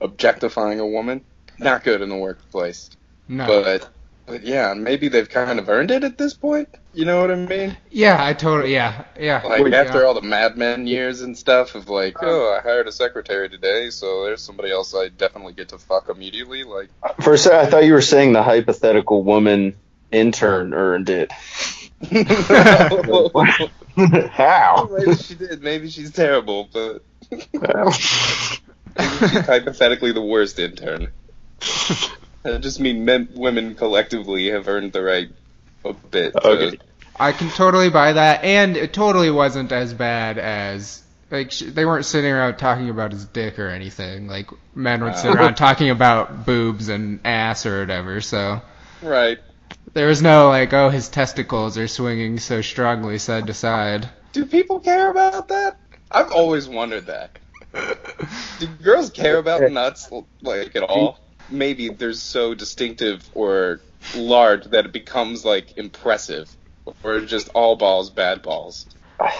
objectifying 0.00 0.80
a 0.80 0.86
woman. 0.86 1.24
Not 1.58 1.84
good 1.84 2.02
in 2.02 2.08
the 2.08 2.16
workplace. 2.16 2.90
no. 3.28 3.46
But, 3.46 3.88
but 4.32 4.44
yeah, 4.44 4.72
maybe 4.72 5.08
they've 5.08 5.28
kind 5.28 5.58
of 5.58 5.68
earned 5.68 5.90
it 5.90 6.04
at 6.04 6.16
this 6.16 6.32
point. 6.32 6.70
You 6.94 7.04
know 7.04 7.20
what 7.20 7.30
I 7.30 7.34
mean? 7.34 7.76
yeah, 7.90 8.24
I 8.24 8.32
totally 8.32 8.72
yeah 8.72 9.04
yeah. 9.20 9.42
Like 9.44 9.70
yeah. 9.70 9.76
after 9.76 10.06
all 10.06 10.14
the 10.14 10.22
Mad 10.22 10.56
Men 10.56 10.86
years 10.86 11.20
and 11.20 11.36
stuff 11.36 11.74
of 11.74 11.90
like, 11.90 12.16
uh-huh. 12.16 12.30
oh, 12.30 12.56
I 12.58 12.62
hired 12.62 12.88
a 12.88 12.92
secretary 12.92 13.50
today, 13.50 13.90
so 13.90 14.24
there's 14.24 14.40
somebody 14.40 14.70
else 14.70 14.94
I 14.94 15.10
definitely 15.10 15.52
get 15.52 15.68
to 15.68 15.78
fuck 15.78 16.08
immediately. 16.08 16.64
Like, 16.64 16.88
For 17.20 17.34
a 17.34 17.38
second, 17.38 17.58
I 17.58 17.66
thought 17.66 17.84
you 17.84 17.92
were 17.92 18.00
saying 18.00 18.32
the 18.32 18.42
hypothetical 18.42 19.22
woman 19.22 19.76
intern 20.10 20.72
earned 20.72 21.10
it. 21.10 21.30
How? 24.30 24.88
maybe 24.90 25.14
she 25.16 25.34
did. 25.34 25.62
Maybe 25.62 25.90
she's 25.90 26.10
terrible, 26.10 26.70
but 26.72 27.02
maybe 27.30 27.92
she's 27.92 28.60
hypothetically 28.96 30.12
the 30.12 30.22
worst 30.22 30.58
intern. 30.58 31.08
I 32.44 32.56
just 32.58 32.80
mean 32.80 33.04
men, 33.04 33.28
women 33.34 33.74
collectively 33.74 34.50
have 34.50 34.68
earned 34.68 34.92
the 34.92 35.02
right 35.02 35.28
a 35.84 35.92
bit. 35.92 36.32
to- 36.34 36.46
Okay. 36.48 36.78
I 37.20 37.32
can 37.32 37.50
totally 37.50 37.90
buy 37.90 38.14
that, 38.14 38.42
and 38.42 38.76
it 38.76 38.92
totally 38.92 39.30
wasn't 39.30 39.70
as 39.70 39.92
bad 39.94 40.38
as 40.38 41.02
like 41.30 41.50
they 41.52 41.84
weren't 41.84 42.04
sitting 42.04 42.30
around 42.32 42.56
talking 42.56 42.88
about 42.90 43.12
his 43.12 43.24
dick 43.26 43.58
or 43.58 43.68
anything. 43.68 44.28
Like 44.28 44.48
men 44.74 45.04
would 45.04 45.16
sit 45.16 45.34
around 45.34 45.54
talking 45.54 45.90
about 45.90 46.44
boobs 46.46 46.88
and 46.88 47.20
ass 47.24 47.64
or 47.66 47.80
whatever. 47.80 48.20
So 48.20 48.60
Right. 49.02 49.38
there 49.94 50.06
was 50.08 50.20
no 50.22 50.48
like, 50.48 50.72
oh, 50.72 50.88
his 50.88 51.08
testicles 51.08 51.76
are 51.78 51.86
swinging 51.88 52.38
so 52.38 52.60
strongly 52.60 53.18
side 53.18 53.46
to 53.46 53.54
side. 53.54 54.08
Do 54.32 54.44
people 54.46 54.80
care 54.80 55.10
about 55.10 55.48
that? 55.48 55.78
I've 56.10 56.32
always 56.32 56.66
wondered 56.68 57.06
that. 57.06 57.38
Do 58.58 58.66
girls 58.82 59.10
care 59.10 59.38
about 59.38 59.70
nuts 59.70 60.10
like 60.42 60.74
at 60.76 60.82
all? 60.82 61.18
Maybe 61.52 61.88
they're 61.90 62.12
so 62.12 62.54
distinctive 62.54 63.28
or 63.34 63.80
large 64.16 64.64
that 64.66 64.86
it 64.86 64.92
becomes 64.92 65.44
like 65.44 65.76
impressive, 65.78 66.50
or 67.04 67.20
just 67.20 67.48
all 67.54 67.76
balls, 67.76 68.10
bad 68.10 68.42
balls. 68.42 68.86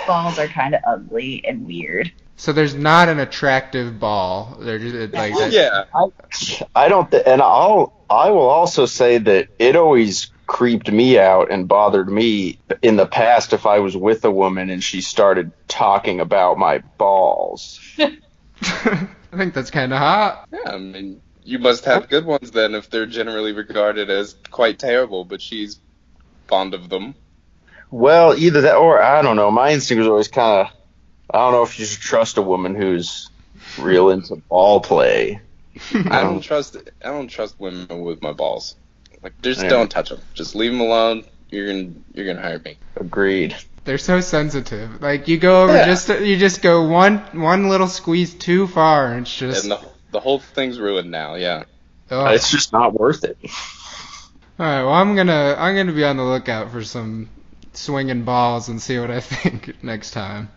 Balls 0.07 0.39
are 0.39 0.47
kind 0.47 0.75
of 0.75 0.81
ugly 0.87 1.45
and 1.45 1.67
weird. 1.67 2.13
So 2.37 2.53
there's 2.53 2.75
not 2.75 3.09
an 3.09 3.19
attractive 3.21 3.99
ball. 4.01 4.57
They're 4.61 4.79
just 4.79 5.13
like 5.13 5.35
that- 5.37 5.53
Yeah, 5.53 5.85
I 6.75 6.89
don't, 6.89 7.11
th- 7.11 7.23
and 7.27 7.41
I'll, 7.43 7.93
I 8.11 8.31
will 8.31 8.49
also 8.49 8.87
say 8.87 9.19
that 9.19 9.49
it 9.59 9.77
always 9.77 10.29
creeped 10.47 10.91
me 10.91 11.19
out 11.19 11.51
and 11.51 11.67
bothered 11.69 12.09
me 12.09 12.59
in 12.83 12.97
the 12.97 13.07
past 13.07 13.53
if 13.53 13.65
I 13.65 13.79
was 13.79 13.97
with 13.97 14.25
a 14.25 14.31
woman 14.31 14.71
and 14.71 14.83
she 14.83 15.01
started 15.01 15.53
talking 15.69 16.21
about 16.21 16.59
my 16.59 16.79
balls. 16.99 17.81
I 17.99 19.07
think 19.37 19.55
that's 19.55 19.71
kind 19.71 19.93
of 19.93 19.99
hot. 19.99 20.49
yeah. 20.53 20.73
I 20.73 20.79
mean, 20.79 21.21
you 21.45 21.59
must 21.59 21.85
have 21.87 22.09
good 22.09 22.25
ones 22.25 22.51
then 22.51 22.75
if 22.75 22.91
they're 22.91 23.07
generally 23.07 23.53
regarded 23.53 24.11
as 24.11 24.35
quite 24.51 24.79
terrible, 24.79 25.25
but 25.25 25.41
she's 25.41 25.79
fond 26.47 26.75
of 26.75 26.89
them. 26.89 27.15
Well, 27.91 28.35
either 28.37 28.63
that 28.63 28.77
or 28.77 29.03
I 29.03 29.23
don't 29.23 29.37
know. 29.37 29.51
My 29.51 29.73
instinct 29.73 29.99
was 30.01 30.09
always 30.09 30.29
kind 30.29 30.67
of, 30.67 30.75
I 31.31 31.39
don't 31.39 31.53
know 31.53 31.63
if 31.63 31.79
you 31.79 31.85
should 31.85 32.01
trust 32.01 32.37
a 32.39 32.43
woman 32.43 32.75
who's 32.75 33.29
real 33.79 34.11
into 34.11 34.37
ball 34.37 34.81
play. 34.81 35.41
I 35.95 36.23
don't 36.23 36.37
um, 36.37 36.41
trust. 36.41 36.77
I 37.05 37.09
don't 37.09 37.29
trust 37.29 37.59
women 37.59 38.03
with 38.03 38.23
my 38.23 38.33
balls. 38.33 38.77
Like, 39.23 39.41
just 39.43 39.63
Yeah. 39.63 39.69
don't 39.69 39.91
touch 39.91 40.11
them. 40.11 40.21
Just 40.35 40.55
leave 40.55 40.73
them 40.73 40.81
alone. 40.81 41.25
You're 41.51 41.67
gonna, 41.67 41.93
you're 42.15 42.27
gonna 42.27 42.47
hurt 42.47 42.65
me. 42.65 42.79
Agreed. 42.97 43.57
They're 43.85 43.99
so 43.99 44.21
sensitive. 44.21 45.03
Like 45.03 45.29
you 45.29 45.39
go 45.39 45.65
over 45.65 45.75
Yeah. 45.75 45.87
just 45.87 46.09
you 46.09 46.37
just 46.39 46.63
go 46.63 46.89
one 46.89 47.19
one 47.33 47.69
little 47.69 47.89
squeeze 47.89 48.33
too 48.33 48.67
far 48.69 49.13
and 49.13 49.23
it's 49.23 49.37
just 49.37 49.65
And 49.65 49.73
the, 49.73 49.81
the 50.13 50.21
whole 50.21 50.39
thing's 50.39 50.79
ruined 50.79 51.11
now. 51.11 51.35
Yeah. 51.35 51.65
oh. 52.11 52.27
It's 52.27 52.51
just 52.51 52.73
not 52.73 52.95
worth 52.95 53.25
it. 53.25 53.37
All 54.59 54.67
right, 54.67 54.83
well 54.83 54.93
I'm 54.93 55.17
gonna 55.17 55.57
I'm 55.59 55.75
gonna 55.75 55.93
be 55.93 56.05
on 56.05 56.17
the 56.17 56.23
lookout 56.23 56.71
for 56.71 56.85
some 56.85 57.29
swinging 57.73 58.23
balls 58.25 58.69
and 58.69 58.81
see 58.81 58.99
what 58.99 59.11
I 59.11 59.21
think 59.33 59.83
next 59.83 60.13
time. 60.13 60.51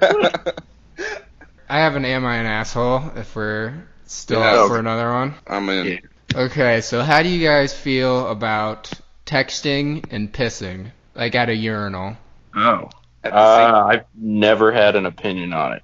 I 0.00 1.78
have 1.78 1.96
an 1.96 2.04
am 2.04 2.24
I 2.24 2.36
an 2.36 2.46
asshole 2.46 3.12
if 3.16 3.34
we're 3.34 3.74
still 4.06 4.40
Yeah. 4.40 4.62
up 4.62 4.68
for 4.68 4.78
another 4.78 5.10
one. 5.12 5.34
I'm 5.46 5.68
in. 5.68 5.86
Yeah. 5.86 5.98
Okay, 6.36 6.80
so 6.80 7.02
how 7.02 7.22
do 7.22 7.28
you 7.28 7.46
guys 7.46 7.72
feel 7.72 8.28
about 8.28 8.90
texting 9.26 10.04
and 10.10 10.32
pissing 10.32 10.90
like 11.14 11.34
at 11.34 11.48
a 11.48 11.54
urinal? 11.54 12.16
Oh. 12.54 12.90
At 13.22 13.32
the 13.32 13.56
same- 13.56 13.74
Uh, 13.74 13.84
I've 13.86 14.04
never 14.14 14.70
had 14.72 14.96
an 14.96 15.06
opinion 15.06 15.52
on 15.52 15.72
it. 15.74 15.82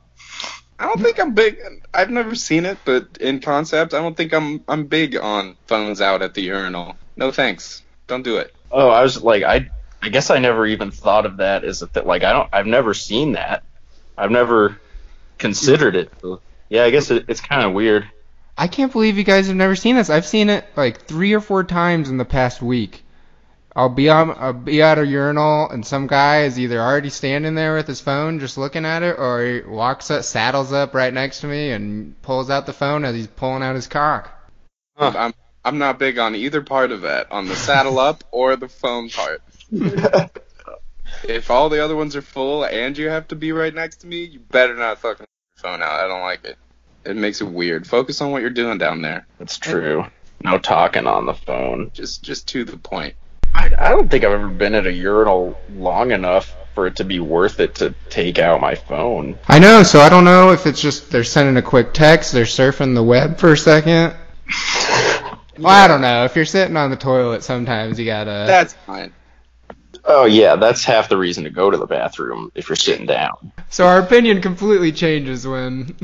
I 0.81 0.87
don't 0.87 1.03
think 1.03 1.21
I'm 1.21 1.35
big. 1.35 1.59
I've 1.93 2.11
never 2.11 2.35
seen 2.35 2.65
it, 2.65 2.79
but 2.87 3.19
in 3.21 3.41
concept, 3.41 3.93
I 3.93 3.99
don't 3.99 4.17
think 4.17 4.33
I'm 4.33 4.65
I'm 4.67 4.87
big 4.87 5.15
on 5.15 5.57
phones 5.67 6.01
out 6.01 6.23
at 6.23 6.33
the 6.33 6.41
urinal. 6.41 6.97
No 7.17 7.31
thanks. 7.31 7.83
Don't 8.07 8.23
do 8.23 8.39
it. 8.39 8.55
Oh, 8.71 8.89
I 8.89 9.03
was 9.03 9.23
like, 9.23 9.43
I, 9.43 9.71
I 10.01 10.09
guess 10.09 10.31
I 10.31 10.39
never 10.39 10.67
even 10.67 10.91
thought 10.91 11.27
of 11.27 11.37
that 11.37 11.65
as 11.65 11.83
a 11.83 11.87
thing. 11.87 12.07
Like, 12.07 12.25
I 12.25 12.33
don't, 12.33 12.49
I've 12.51 12.67
never 12.67 12.95
seen 12.95 13.33
that. 13.33 13.63
I've 14.17 14.31
never 14.31 14.81
considered 15.37 15.97
it. 15.97 16.11
So, 16.23 16.41
yeah, 16.71 16.85
I 16.85 16.91
guess 16.91 17.11
it, 17.11 17.27
it's 17.29 17.43
kind 17.43 17.63
of 17.63 17.75
weird. 17.75 18.09
I 18.57 18.67
can't 18.67 18.91
believe 18.91 19.19
you 19.19 19.25
guys 19.25 19.49
have 19.49 19.57
never 19.57 19.77
seen 19.77 19.97
this. 19.97 20.09
I've 20.09 20.27
seen 20.27 20.49
it 20.49 20.65
like 20.77 21.03
three 21.03 21.35
or 21.35 21.41
four 21.41 21.63
times 21.63 22.09
in 22.09 22.17
the 22.17 22.25
past 22.25 22.63
week. 22.63 23.05
I'll 23.75 23.89
be 23.89 24.09
on, 24.09 24.31
I'll 24.37 24.53
be 24.53 24.83
at 24.83 24.99
a 24.99 25.07
urinal, 25.07 25.71
and 25.71 25.87
some 25.87 26.07
guy 26.07 26.43
is 26.43 26.59
either 26.59 26.81
already 26.81 27.11
standing 27.11 27.55
there 27.55 27.75
with 27.75 27.87
his 27.87 28.01
phone, 28.01 28.41
just 28.41 28.59
looking 28.59 28.85
at 28.85 29.03
it, 29.03 29.17
or 29.19 29.45
he 29.45 29.61
walks 29.61 30.11
up, 30.11 30.25
saddles 30.25 30.73
up 30.73 30.95
right 30.95 31.15
next 31.15 31.41
to 31.41 31.47
me, 31.47 31.71
and 31.71 32.21
pulls 32.23 32.51
out 32.51 32.67
the 32.67 32.73
phone 32.73 33.05
as 33.05 33.15
he's 33.15 33.29
pulling 33.29 33.63
out 33.63 33.77
his 33.77 33.87
cock. 33.87 34.31
Huh. 34.97 35.13
I'm 35.17 35.35
I'm 35.65 35.79
not 35.79 35.99
big 35.99 36.19
on 36.19 36.35
either 36.35 36.63
part 36.63 36.91
of 36.91 37.03
that, 37.03 37.31
on 37.31 37.47
the 37.47 37.55
saddle 37.55 37.99
up 37.99 38.25
or 38.33 38.57
the 38.57 38.69
phone 38.69 39.11
part. 39.11 39.43
If 41.25 41.51
all 41.51 41.69
the 41.69 41.83
other 41.85 41.97
ones 41.97 42.17
are 42.17 42.23
full 42.23 42.65
and 42.65 42.97
you 42.97 43.09
have 43.09 43.29
to 43.29 43.37
be 43.37 43.53
right 43.53 43.75
next 43.75 43.99
to 43.99 44.07
me, 44.07 44.25
you 44.25 44.41
better 44.41 44.75
not 44.75 44.99
fucking 44.99 45.27
your 45.27 45.63
phone 45.63 45.83
out. 45.83 46.05
I 46.05 46.09
don't 46.09 46.23
like 46.23 46.45
it. 46.45 46.57
It 47.05 47.17
makes 47.17 47.41
it 47.41 47.49
weird. 47.49 47.87
Focus 47.87 48.21
on 48.21 48.31
what 48.31 48.43
you're 48.43 48.51
doing 48.51 48.79
down 48.79 49.03
there. 49.03 49.27
That's 49.39 49.59
true. 49.59 50.07
No 50.43 50.59
talking 50.59 51.07
on 51.07 51.27
the 51.27 51.35
phone. 51.35 51.91
Just 51.93 52.23
just 52.23 52.49
to 52.49 52.65
the 52.65 52.77
point. 52.77 53.15
I, 53.61 53.71
I 53.79 53.89
don't 53.91 54.11
think 54.11 54.25
I've 54.25 54.33
ever 54.33 54.49
been 54.49 54.75
at 54.75 54.87
a 54.87 54.93
urinal 54.93 55.59
long 55.75 56.13
enough 56.13 56.55
for 56.75 56.87
it 56.87 56.97
to 56.97 57.05
be 57.05 57.21
worth 57.21 57.61
it 57.61 57.75
to 57.77 57.95
take 58.09 58.39
out 58.39 58.61
my 58.61 58.75
phone. 58.75 59.39
I 59.49 59.59
know, 59.59 59.83
so 59.83 60.01
I 60.01 60.09
don't 60.09 60.25
know 60.25 60.51
if 60.53 60.67
it's 60.67 60.81
just 60.81 61.11
they're 61.11 61.25
sending 61.25 61.57
a 61.57 61.63
quick 61.63 61.93
text, 61.93 62.33
they're 62.33 62.45
surfing 62.45 62.95
the 62.95 63.03
web 63.03 63.39
for 63.39 63.53
a 63.53 63.57
second. 63.59 64.15
Well, 65.59 65.69
I 65.69 65.89
don't 65.89 66.01
know. 66.01 66.25
If 66.25 66.37
you're 66.37 66.47
sitting 66.47 66.75
on 66.79 66.89
the 66.89 66.97
toilet, 66.97 67.45
sometimes 67.45 67.99
you 67.99 68.07
gotta. 68.07 68.45
That's 68.47 68.73
fine. 68.87 69.13
Oh 70.07 70.25
yeah, 70.25 70.57
that's 70.57 70.85
half 70.85 71.11
the 71.11 71.19
reason 71.19 71.45
to 71.45 71.51
go 71.51 71.71
to 71.71 71.77
the 71.77 71.87
bathroom 71.87 72.51
if 72.55 72.71
you're 72.71 72.77
sitting 72.77 73.05
down. 73.05 73.53
So 73.69 73.87
our 73.87 73.99
opinion 74.01 74.41
completely 74.41 74.91
changes 74.91 75.47
when 75.47 75.95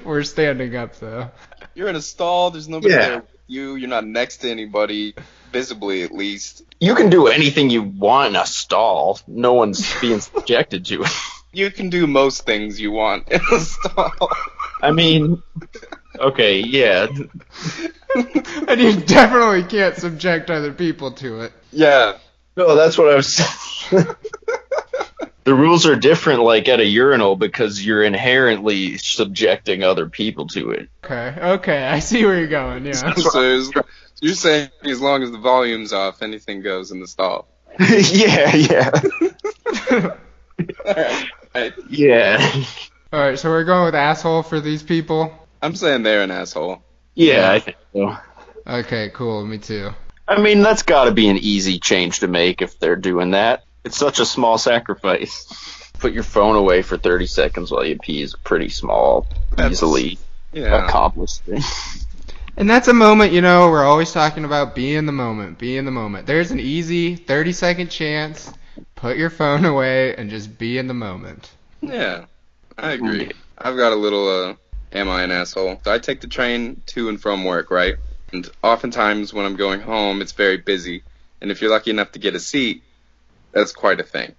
we're 0.04 0.22
standing 0.22 0.76
up, 0.76 0.94
though. 1.00 1.28
You're 1.74 1.88
in 1.88 1.96
a 1.96 2.00
stall. 2.00 2.52
There's 2.52 2.68
nobody 2.68 2.94
Yeah. 2.94 3.08
there 3.08 3.16
with 3.22 3.30
you. 3.48 3.74
You're 3.74 3.88
not 3.88 4.06
next 4.06 4.36
to 4.38 4.50
anybody, 4.50 5.16
visibly 5.52 6.02
at 6.02 6.12
least. 6.12 6.62
You 6.80 6.94
can 6.94 7.10
do 7.10 7.26
anything 7.26 7.70
you 7.70 7.82
want 7.82 8.30
in 8.30 8.36
a 8.36 8.46
stall. 8.46 9.18
No 9.26 9.54
one's 9.54 10.00
being 10.00 10.20
subjected 10.20 10.86
to 10.86 11.02
it. 11.02 11.10
You 11.52 11.70
can 11.70 11.90
do 11.90 12.06
most 12.06 12.46
things 12.46 12.80
you 12.80 12.92
want 12.92 13.28
in 13.28 13.40
a 13.52 13.60
stall. 13.60 14.30
I 14.82 14.92
mean, 14.92 15.42
okay, 16.18 16.60
yeah. 16.60 17.06
and 18.68 18.80
you 18.80 19.00
definitely 19.00 19.64
can't 19.64 19.96
subject 19.96 20.50
other 20.50 20.72
people 20.72 21.12
to 21.12 21.42
it. 21.42 21.52
yeah. 21.72 22.18
No, 22.56 22.74
that's 22.74 22.98
what 22.98 23.12
I 23.12 23.14
was. 23.14 23.40
the 25.44 25.54
rules 25.54 25.86
are 25.86 25.96
different, 25.96 26.42
like 26.42 26.68
at 26.68 26.80
a 26.80 26.84
urinal, 26.84 27.36
because 27.36 27.84
you're 27.84 28.02
inherently 28.02 28.98
subjecting 28.98 29.82
other 29.82 30.08
people 30.08 30.46
to 30.48 30.70
it. 30.72 30.88
Okay, 31.04 31.34
okay, 31.40 31.84
I 31.84 31.98
see 32.00 32.24
where 32.24 32.38
you're 32.38 32.48
going. 32.48 32.86
Yeah. 32.86 33.14
So 33.16 33.40
as- 33.42 33.70
you're 34.22 34.34
saying 34.34 34.68
as 34.84 35.00
long 35.00 35.22
as 35.22 35.30
the 35.30 35.38
volume's 35.38 35.92
off, 35.94 36.20
anything 36.22 36.60
goes 36.62 36.90
in 36.90 37.00
the 37.00 37.06
stall. 37.08 37.48
yeah, 37.80 38.54
yeah, 38.56 38.90
Right. 41.54 41.72
yeah, 41.88 42.62
All 43.12 43.20
right, 43.20 43.38
so 43.38 43.48
we're 43.48 43.64
going 43.64 43.86
with 43.86 43.94
asshole 43.94 44.42
for 44.42 44.60
these 44.60 44.82
people. 44.82 45.32
I'm 45.62 45.74
saying 45.74 46.02
they're 46.02 46.22
an 46.22 46.30
asshole. 46.30 46.82
yeah. 47.14 47.50
I 47.50 47.58
think 47.60 47.76
so. 47.92 48.16
Okay, 48.66 49.10
cool. 49.14 49.44
Me 49.46 49.58
too. 49.58 49.90
I 50.28 50.40
mean, 50.40 50.62
that's 50.62 50.82
got 50.82 51.04
to 51.04 51.10
be 51.12 51.28
an 51.28 51.38
easy 51.38 51.78
change 51.80 52.20
to 52.20 52.28
make 52.28 52.62
if 52.62 52.78
they're 52.78 52.96
doing 52.96 53.32
that. 53.32 53.64
It's 53.84 53.96
such 53.96 54.20
a 54.20 54.26
small 54.26 54.58
sacrifice. 54.58 55.46
Put 55.98 56.12
your 56.12 56.22
phone 56.22 56.56
away 56.56 56.82
for 56.82 56.96
30 56.96 57.26
seconds 57.26 57.70
while 57.70 57.84
you 57.84 57.98
pee 57.98 58.22
is 58.22 58.34
a 58.34 58.38
pretty 58.38 58.68
small, 58.70 59.26
That's- 59.50 59.72
easily 59.72 60.18
Yeah. 60.52 60.86
accomplished 60.86 61.42
thing. 61.44 61.62
And 62.56 62.68
that's 62.68 62.88
a 62.88 62.92
moment, 62.92 63.32
you 63.32 63.40
know, 63.40 63.70
we're 63.70 63.84
always 63.86 64.12
talking 64.12 64.44
about 64.44 64.74
be 64.74 64.94
in 64.94 65.06
the 65.06 65.12
moment, 65.12 65.56
be 65.58 65.78
in 65.78 65.86
the 65.86 65.90
moment. 65.92 66.26
There's 66.26 66.50
an 66.50 66.60
easy 66.60 67.14
30 67.16 67.52
second 67.52 67.90
chance. 67.90 68.52
Put 68.96 69.16
your 69.16 69.30
phone 69.30 69.64
away 69.64 70.14
and 70.14 70.28
just 70.28 70.58
be 70.58 70.76
in 70.76 70.86
the 70.86 70.92
moment. 70.92 71.48
Yeah. 71.80 72.24
I 72.76 72.90
agree. 72.90 73.30
I've 73.56 73.76
got 73.76 73.92
a 73.92 73.96
little 73.96 74.28
uh 74.28 74.54
am 74.92 75.08
I 75.08 75.22
an 75.22 75.30
asshole? 75.30 75.80
So 75.84 75.92
I 75.92 75.98
take 76.00 76.20
the 76.20 76.26
train 76.26 76.82
to 76.86 77.08
and 77.08 77.22
from 77.22 77.44
work, 77.44 77.70
right? 77.70 77.94
And 78.32 78.46
oftentimes 78.62 79.32
when 79.32 79.46
I'm 79.46 79.56
going 79.56 79.80
home 79.80 80.20
it's 80.20 80.32
very 80.32 80.58
busy. 80.58 81.02
And 81.40 81.50
if 81.50 81.62
you're 81.62 81.70
lucky 81.70 81.90
enough 81.90 82.12
to 82.12 82.18
get 82.18 82.34
a 82.34 82.40
seat, 82.40 82.82
that's 83.52 83.72
quite 83.72 84.00
a 84.00 84.04
thing. 84.04 84.34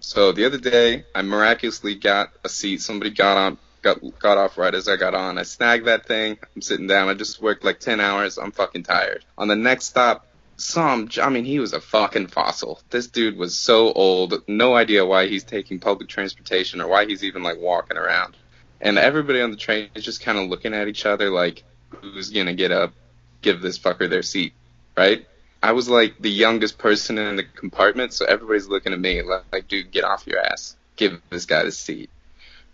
So 0.00 0.32
the 0.32 0.46
other 0.46 0.58
day 0.58 1.04
I 1.14 1.22
miraculously 1.22 1.94
got 1.94 2.32
a 2.44 2.48
seat. 2.48 2.80
Somebody 2.80 3.10
got 3.10 3.36
on 3.36 3.58
got 3.82 3.98
got 4.18 4.38
off 4.38 4.56
right 4.56 4.74
as 4.74 4.88
I 4.88 4.96
got 4.96 5.14
on. 5.14 5.38
I 5.38 5.42
snagged 5.42 5.86
that 5.86 6.06
thing. 6.06 6.38
I'm 6.54 6.62
sitting 6.62 6.86
down. 6.86 7.08
I 7.08 7.14
just 7.14 7.42
worked 7.42 7.64
like 7.64 7.80
10 7.80 8.00
hours. 8.00 8.38
I'm 8.38 8.52
fucking 8.52 8.84
tired. 8.84 9.24
On 9.36 9.48
the 9.48 9.56
next 9.56 9.86
stop, 9.86 10.26
some 10.56 11.08
I 11.20 11.28
mean 11.28 11.44
he 11.44 11.58
was 11.58 11.72
a 11.72 11.80
fucking 11.80 12.28
fossil. 12.28 12.80
This 12.90 13.08
dude 13.08 13.36
was 13.36 13.58
so 13.58 13.92
old, 13.92 14.42
no 14.48 14.74
idea 14.74 15.04
why 15.04 15.26
he's 15.26 15.44
taking 15.44 15.80
public 15.80 16.08
transportation 16.08 16.80
or 16.80 16.88
why 16.88 17.06
he's 17.06 17.24
even 17.24 17.42
like 17.42 17.58
walking 17.58 17.96
around. 17.96 18.36
And 18.80 18.98
everybody 18.98 19.40
on 19.40 19.50
the 19.50 19.56
train 19.56 19.90
is 19.94 20.04
just 20.04 20.22
kind 20.22 20.38
of 20.38 20.48
looking 20.48 20.74
at 20.74 20.88
each 20.88 21.06
other 21.06 21.30
like 21.30 21.62
who's 21.90 22.30
going 22.30 22.46
to 22.46 22.54
get 22.54 22.72
up, 22.72 22.92
give 23.40 23.60
this 23.60 23.78
fucker 23.78 24.08
their 24.08 24.22
seat, 24.22 24.54
right? 24.96 25.26
I 25.62 25.72
was 25.72 25.88
like 25.88 26.18
the 26.18 26.30
youngest 26.30 26.78
person 26.78 27.18
in 27.18 27.36
the 27.36 27.44
compartment, 27.44 28.12
so 28.12 28.24
everybody's 28.26 28.66
looking 28.66 28.92
at 28.92 29.00
me 29.00 29.22
like, 29.22 29.44
like 29.52 29.68
dude, 29.68 29.90
get 29.92 30.04
off 30.04 30.26
your 30.26 30.40
ass. 30.40 30.76
Give 30.96 31.20
this 31.30 31.46
guy 31.46 31.62
the 31.62 31.72
seat. 31.72 32.10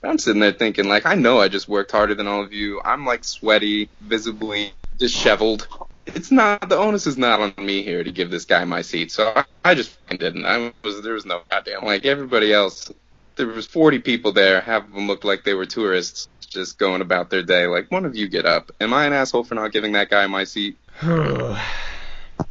But 0.01 0.11
I'm 0.11 0.19
sitting 0.19 0.41
there 0.41 0.53
thinking, 0.53 0.89
like, 0.89 1.07
I 1.07 1.15
know 1.15 1.41
I 1.41 1.49
just 1.49 1.69
worked 1.69 1.91
harder 1.91 2.15
than 2.15 2.29
all 2.29 2.43
of 2.43 2.53
you. 2.53 2.81
I'm 2.85 3.05
like 3.05 3.25
sweaty, 3.25 3.89
visibly 4.01 4.73
disheveled. 4.97 5.67
It's 6.07 6.31
not 6.31 6.69
the 6.69 6.79
onus 6.79 7.07
is 7.07 7.19
not 7.19 7.41
on 7.41 7.55
me 7.59 7.83
here 7.83 8.03
to 8.03 8.11
give 8.11 8.31
this 8.31 8.45
guy 8.45 8.65
my 8.65 8.83
seat. 8.83 9.13
So 9.13 9.33
I, 9.35 9.45
I 9.65 9.75
just 9.75 9.97
didn't. 10.09 10.47
I 10.47 10.73
was 10.83 11.03
there 11.03 11.15
was 11.15 11.27
no 11.27 11.43
goddamn 11.51 11.85
like 11.85 12.07
everybody 12.07 12.53
else. 12.53 12.91
There 13.37 13.47
was 13.47 13.67
40 13.67 14.01
people 14.01 14.33
there. 14.33 14.61
Half 14.61 14.85
of 14.85 14.95
them 14.95 15.07
looked 15.07 15.25
like 15.25 15.45
they 15.45 15.55
were 15.55 15.67
tourists, 15.67 16.29
just 16.41 16.79
going 16.79 17.03
about 17.03 17.31
their 17.31 17.43
day. 17.43 17.67
Like 17.67 17.91
one 17.91 18.05
of 18.05 18.17
you 18.17 18.29
get 18.29 18.47
up. 18.47 18.73
Am 18.81 18.95
I 18.95 19.05
an 19.05 19.13
asshole 19.13 19.45
for 19.45 19.55
not 19.55 19.73
giving 19.73 19.93
that 19.93 20.11
guy 20.11 20.27
my 20.27 20.45
seat? 20.45 20.79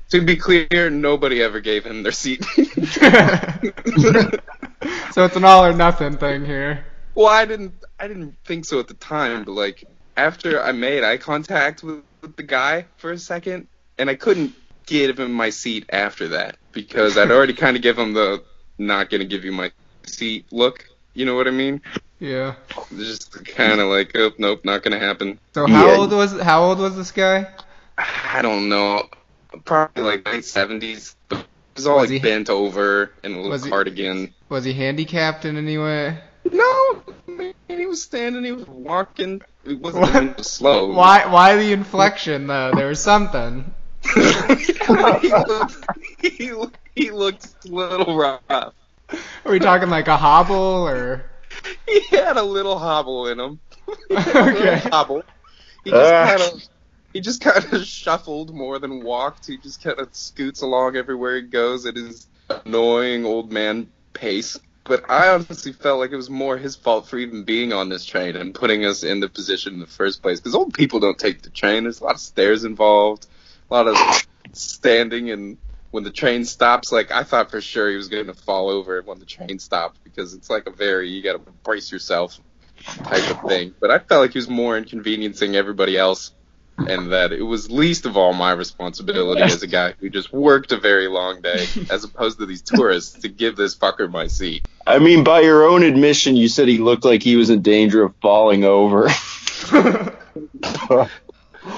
To 0.10 0.22
be 0.22 0.38
clear, 0.38 0.90
nobody 0.90 1.42
ever 1.44 1.60
gave 1.60 1.86
him 1.86 2.02
their 2.04 2.14
seat. 2.14 2.44
so 5.12 5.26
it's 5.26 5.36
an 5.36 5.44
all 5.44 5.66
or 5.66 5.74
nothing 5.74 6.18
thing 6.18 6.46
here. 6.46 6.86
Well, 7.16 7.28
I 7.28 7.46
didn't 7.46 7.74
I 8.00 8.08
didn't 8.08 8.38
think 8.46 8.66
so 8.66 8.80
at 8.80 8.88
the 8.88 8.94
time, 8.94 9.44
but 9.44 9.52
like 9.52 9.84
after 10.16 10.62
I 10.62 10.72
made 10.72 11.04
eye 11.04 11.18
contact 11.18 11.84
with, 11.84 12.04
with 12.22 12.36
the 12.36 12.44
guy 12.44 12.86
for 12.98 13.12
a 13.12 13.18
second, 13.18 13.68
and 13.98 14.10
I 14.10 14.16
couldn't 14.16 14.54
give 14.86 15.20
him 15.20 15.34
my 15.34 15.50
seat 15.50 15.86
after 15.90 16.30
that 16.30 16.58
because 16.72 17.18
I'd 17.18 17.32
already 17.32 17.54
kind 17.66 17.76
of 17.76 17.84
give 17.84 17.98
him 17.98 18.14
the 18.14 18.44
not 18.78 19.10
gonna 19.10 19.26
give 19.26 19.44
you 19.44 19.52
my 19.52 19.72
seat 20.06 20.46
look. 20.52 20.86
You 21.16 21.26
know 21.26 21.36
what 21.36 21.48
I 21.48 21.52
mean? 21.52 21.82
Yeah. 22.20 22.56
Just 22.96 23.46
kind 23.46 23.82
of 23.82 23.88
like, 23.90 24.12
oh 24.16 24.32
nope, 24.38 24.64
not 24.64 24.84
gonna 24.84 25.00
happen. 25.00 25.40
So 25.54 25.68
how 25.68 25.88
Yeah. 25.88 25.98
old 25.98 26.12
was 26.12 26.40
how 26.40 26.64
old 26.64 26.80
was 26.80 26.96
this 26.96 27.12
guy? 27.12 27.48
I 27.98 28.42
don't 28.44 28.70
know, 28.70 29.08
probably 29.66 30.04
like 30.04 30.28
late 30.28 30.46
seventies. 30.46 31.16
But 31.30 31.38
he 31.40 31.46
was 31.76 31.88
all 31.88 31.98
Was 31.98 32.10
like 32.10 32.22
he- 32.22 32.28
bent 32.30 32.50
over 32.50 33.12
in 33.24 33.34
a 33.34 33.36
little 33.36 33.52
Was 33.52 33.64
he- 33.64 33.70
cardigan. 33.70 34.34
Was 34.50 34.64
he 34.64 34.74
handicapped 34.74 35.46
in 35.46 35.58
any 35.58 35.78
way? 35.78 36.18
No, 36.52 37.04
man, 37.28 37.54
he 37.68 37.86
was 37.86 38.02
standing, 38.02 38.44
he 38.46 38.54
was 38.54 38.66
walking. 38.68 39.42
It 39.66 39.80
wasn't 39.82 40.08
even 40.10 40.44
slow. 40.44 40.94
Why 40.94 41.26
why 41.26 41.58
the 41.58 41.74
inflection 41.74 42.48
though? 42.48 42.72
There 42.74 42.88
was 42.88 43.02
something. 43.04 43.74
he, 44.16 45.34
looked, 45.34 45.76
he, 46.22 46.54
he 46.96 47.12
looked 47.12 47.48
a 47.66 47.68
little 47.68 48.16
rough. 48.18 48.42
Are 48.50 48.72
we 49.52 49.60
talking 49.60 49.90
like 49.90 50.08
a 50.08 50.16
hobble 50.18 50.56
or? 50.56 51.26
He 51.88 52.00
had 52.16 52.38
a 52.38 52.44
little 52.44 52.78
hobble 52.80 53.28
in 53.28 53.40
him. 53.40 53.60
A 54.12 54.16
Okay. 54.50 54.78
hobble. 54.90 55.24
He 55.84 55.92
just 55.92 56.14
Ah. 56.14 56.26
kind 56.28 56.42
of 56.42 56.64
he 57.14 57.22
just 57.22 57.42
kind 57.42 57.74
of 57.74 57.84
shuffled 57.86 58.54
more 58.54 58.80
than 58.80 59.04
walked. 59.04 59.48
He 59.48 59.58
just 59.58 59.84
kind 59.84 60.00
of 60.00 60.14
scoots 60.16 60.62
along 60.62 60.96
everywhere 60.96 61.38
he 61.38 61.44
goes 61.44 61.86
at 61.86 61.96
his 61.96 62.28
annoying 62.50 63.26
old 63.26 63.52
man 63.52 63.90
pace. 64.14 64.60
But 64.84 65.10
I 65.10 65.30
honestly 65.34 65.74
felt 65.74 66.00
like 66.00 66.12
it 66.12 66.16
was 66.16 66.30
more 66.30 66.58
his 66.58 66.78
fault 66.78 67.08
for 67.08 67.18
even 67.18 67.44
being 67.44 67.74
on 67.74 67.90
this 67.90 68.06
train 68.06 68.38
and 68.38 68.56
putting 68.56 68.86
us 68.86 69.04
in 69.04 69.20
the 69.20 69.28
position 69.28 69.74
in 69.74 69.80
the 69.82 69.86
first 69.86 70.22
place. 70.22 70.40
Because 70.40 70.56
old 70.56 70.74
people 70.74 71.02
don't 71.02 71.20
take 71.20 71.42
the 71.42 71.50
train. 71.50 71.84
There's 71.84 72.00
a 72.00 72.06
lot 72.06 72.16
of 72.16 72.22
stairs 72.22 72.64
involved, 72.64 73.28
a 73.70 73.74
lot 73.74 73.88
of 73.88 74.28
standing, 74.54 75.30
and 75.30 75.58
when 75.92 76.06
the 76.06 76.12
train 76.12 76.46
stops, 76.46 76.92
like 76.92 77.12
I 77.12 77.24
thought 77.24 77.52
for 77.52 77.60
sure 77.60 77.90
he 77.90 77.98
was 77.98 78.08
going 78.08 78.28
to 78.28 78.34
fall 78.34 78.70
over 78.70 79.02
when 79.02 79.20
the 79.20 79.26
train 79.26 79.60
stopped 79.60 80.02
because 80.06 80.34
it's 80.34 80.50
like 80.50 80.68
a 80.68 80.72
very 80.72 81.10
you 81.10 81.22
got 81.22 81.34
to 81.34 81.52
brace 81.64 81.92
yourself 81.92 82.40
type 83.04 83.30
of 83.30 83.50
thing. 83.50 83.74
But 83.80 83.92
I 83.92 84.00
felt 84.00 84.22
like 84.22 84.32
he 84.32 84.38
was 84.38 84.50
more 84.50 84.78
inconveniencing 84.78 85.56
everybody 85.56 85.98
else, 85.98 86.32
and 86.78 87.12
that 87.12 87.32
it 87.32 87.42
was 87.42 87.72
least 87.72 88.06
of 88.06 88.18
all 88.18 88.34
my 88.34 88.52
responsibility 88.52 89.42
as 89.42 89.64
a 89.64 89.68
guy 89.68 89.94
who 90.00 90.10
just 90.10 90.32
worked 90.32 90.72
a 90.72 90.78
very 90.78 91.08
long 91.08 91.42
day, 91.42 91.66
as 91.90 92.04
opposed 92.04 92.40
to 92.40 92.46
these 92.46 92.62
tourists, 92.62 93.20
to 93.20 93.30
give 93.30 93.56
this 93.56 93.76
fucker 93.76 94.10
my 94.10 94.28
seat. 94.28 94.64
I 94.86 95.00
mean, 95.00 95.24
by 95.24 95.42
your 95.42 95.68
own 95.68 95.84
admission, 95.84 96.36
you 96.36 96.48
said 96.48 96.68
he 96.68 96.78
looked 96.78 97.04
like 97.04 97.24
he 97.24 97.36
was 97.36 97.50
in 97.50 97.62
danger 97.62 98.04
of 98.04 98.16
falling 98.22 98.64
over. 98.64 99.10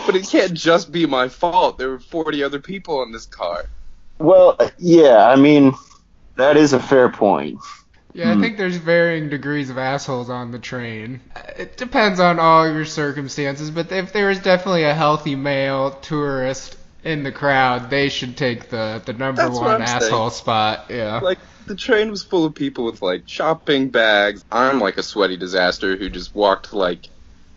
But 0.06 0.16
it 0.16 0.28
can't 0.28 0.54
just 0.54 0.92
be 0.92 1.06
my 1.06 1.30
fault. 1.30 1.78
There 1.78 1.90
were 1.90 2.00
40 2.00 2.44
other 2.44 2.60
people 2.60 3.02
in 3.04 3.12
this 3.12 3.26
car. 3.26 3.66
well, 4.20 4.58
yeah, 4.78 5.28
I 5.28 5.36
mean, 5.36 5.74
that 6.36 6.58
is 6.58 6.74
a 6.74 6.80
fair 6.80 7.10
point. 7.10 7.60
Yeah, 8.14 8.32
I 8.32 8.36
Hmm. 8.36 8.42
think 8.42 8.58
there's 8.58 8.76
varying 8.78 9.30
degrees 9.30 9.70
of 9.70 9.78
assholes 9.78 10.30
on 10.30 10.52
the 10.52 10.60
train. 10.60 11.22
It 11.58 11.78
depends 11.78 12.20
on 12.20 12.40
all 12.40 12.68
your 12.72 12.86
circumstances, 12.86 13.72
but 13.72 13.92
if 13.92 14.14
there 14.14 14.30
is 14.32 14.40
definitely 14.40 14.84
a 14.84 14.94
healthy 14.94 15.36
male 15.36 15.92
tourist 15.92 16.76
in 17.04 17.24
the 17.24 17.32
crowd, 17.32 17.90
they 17.90 18.10
should 18.10 18.36
take 18.38 18.70
the 18.70 19.02
the 19.06 19.14
number 19.14 19.42
That's 19.44 19.58
one 19.60 19.70
I'm 19.70 19.86
saying. 19.86 20.02
asshole 20.04 20.30
spot. 20.32 20.86
Yeah. 20.90 21.22
Like, 21.22 21.40
the 21.66 21.76
train 21.76 22.10
was 22.12 22.24
full 22.24 22.46
of 22.46 22.56
people 22.56 22.86
with, 22.86 23.02
like, 23.02 23.24
shopping 23.28 23.90
bags. 23.90 24.44
I'm 24.52 24.80
like 24.80 24.98
a 24.98 25.04
sweaty 25.04 25.38
disaster 25.38 25.96
who 25.98 26.10
just 26.10 26.34
walked, 26.34 26.74
like, 26.74 27.08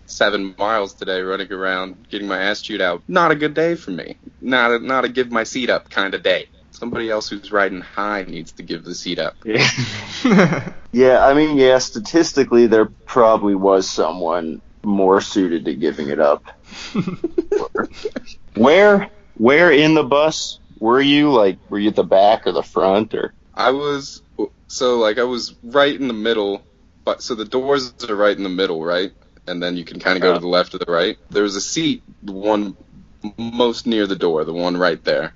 seven 0.06 0.54
miles 0.58 0.94
today 0.94 1.22
running 1.22 1.52
around 1.52 2.08
getting 2.10 2.28
my 2.28 2.38
ass 2.42 2.60
chewed 2.62 2.80
out. 2.82 3.02
Not 3.08 3.30
a 3.30 3.36
good 3.36 3.54
day 3.54 3.74
for 3.74 3.90
me. 3.92 4.18
Not 4.40 4.72
a, 4.72 4.78
not 4.80 5.04
a 5.04 5.08
give 5.08 5.30
my 5.30 5.44
seat 5.44 5.70
up 5.70 5.88
kind 5.90 6.14
of 6.14 6.22
day. 6.22 6.48
Somebody 6.72 7.10
else 7.10 7.28
who's 7.28 7.52
riding 7.52 7.80
high 7.80 8.24
needs 8.24 8.52
to 8.52 8.62
give 8.62 8.84
the 8.84 8.94
seat 8.94 9.18
up. 9.18 9.36
Yeah, 10.92 11.24
I 11.24 11.32
mean, 11.32 11.56
yeah, 11.56 11.78
statistically, 11.78 12.66
there 12.66 12.84
probably 12.84 13.54
was 13.54 13.88
someone 13.88 14.60
more 14.82 15.22
suited 15.22 15.64
to 15.64 15.74
giving 15.74 16.10
it 16.10 16.20
up. 16.20 16.44
Where, 18.54 19.08
where 19.38 19.72
in 19.72 19.94
the 19.94 20.02
bus 20.02 20.58
were 20.78 21.00
you? 21.00 21.32
Like, 21.32 21.58
were 21.70 21.78
you 21.78 21.88
at 21.88 21.96
the 21.96 22.04
back 22.04 22.46
or 22.46 22.52
the 22.52 22.62
front 22.62 23.14
or? 23.14 23.32
I 23.54 23.70
was 23.70 24.20
so 24.68 24.98
like 24.98 25.18
I 25.18 25.22
was 25.22 25.54
right 25.62 25.98
in 25.98 26.08
the 26.08 26.14
middle, 26.14 26.62
but 27.04 27.22
so 27.22 27.34
the 27.34 27.46
doors 27.46 27.94
are 28.06 28.14
right 28.14 28.36
in 28.36 28.42
the 28.42 28.50
middle, 28.50 28.84
right? 28.84 29.12
And 29.46 29.62
then 29.62 29.78
you 29.78 29.84
can 29.84 30.00
kind 30.00 30.16
of 30.16 30.22
go 30.22 30.34
to 30.34 30.38
the 30.40 30.48
left 30.48 30.74
or 30.74 30.78
the 30.78 30.92
right. 30.92 31.16
There 31.30 31.42
was 31.42 31.56
a 31.56 31.60
seat, 31.62 32.02
the 32.22 32.32
one 32.32 32.76
most 33.38 33.86
near 33.86 34.06
the 34.06 34.16
door, 34.16 34.44
the 34.44 34.52
one 34.52 34.76
right 34.76 35.02
there, 35.02 35.34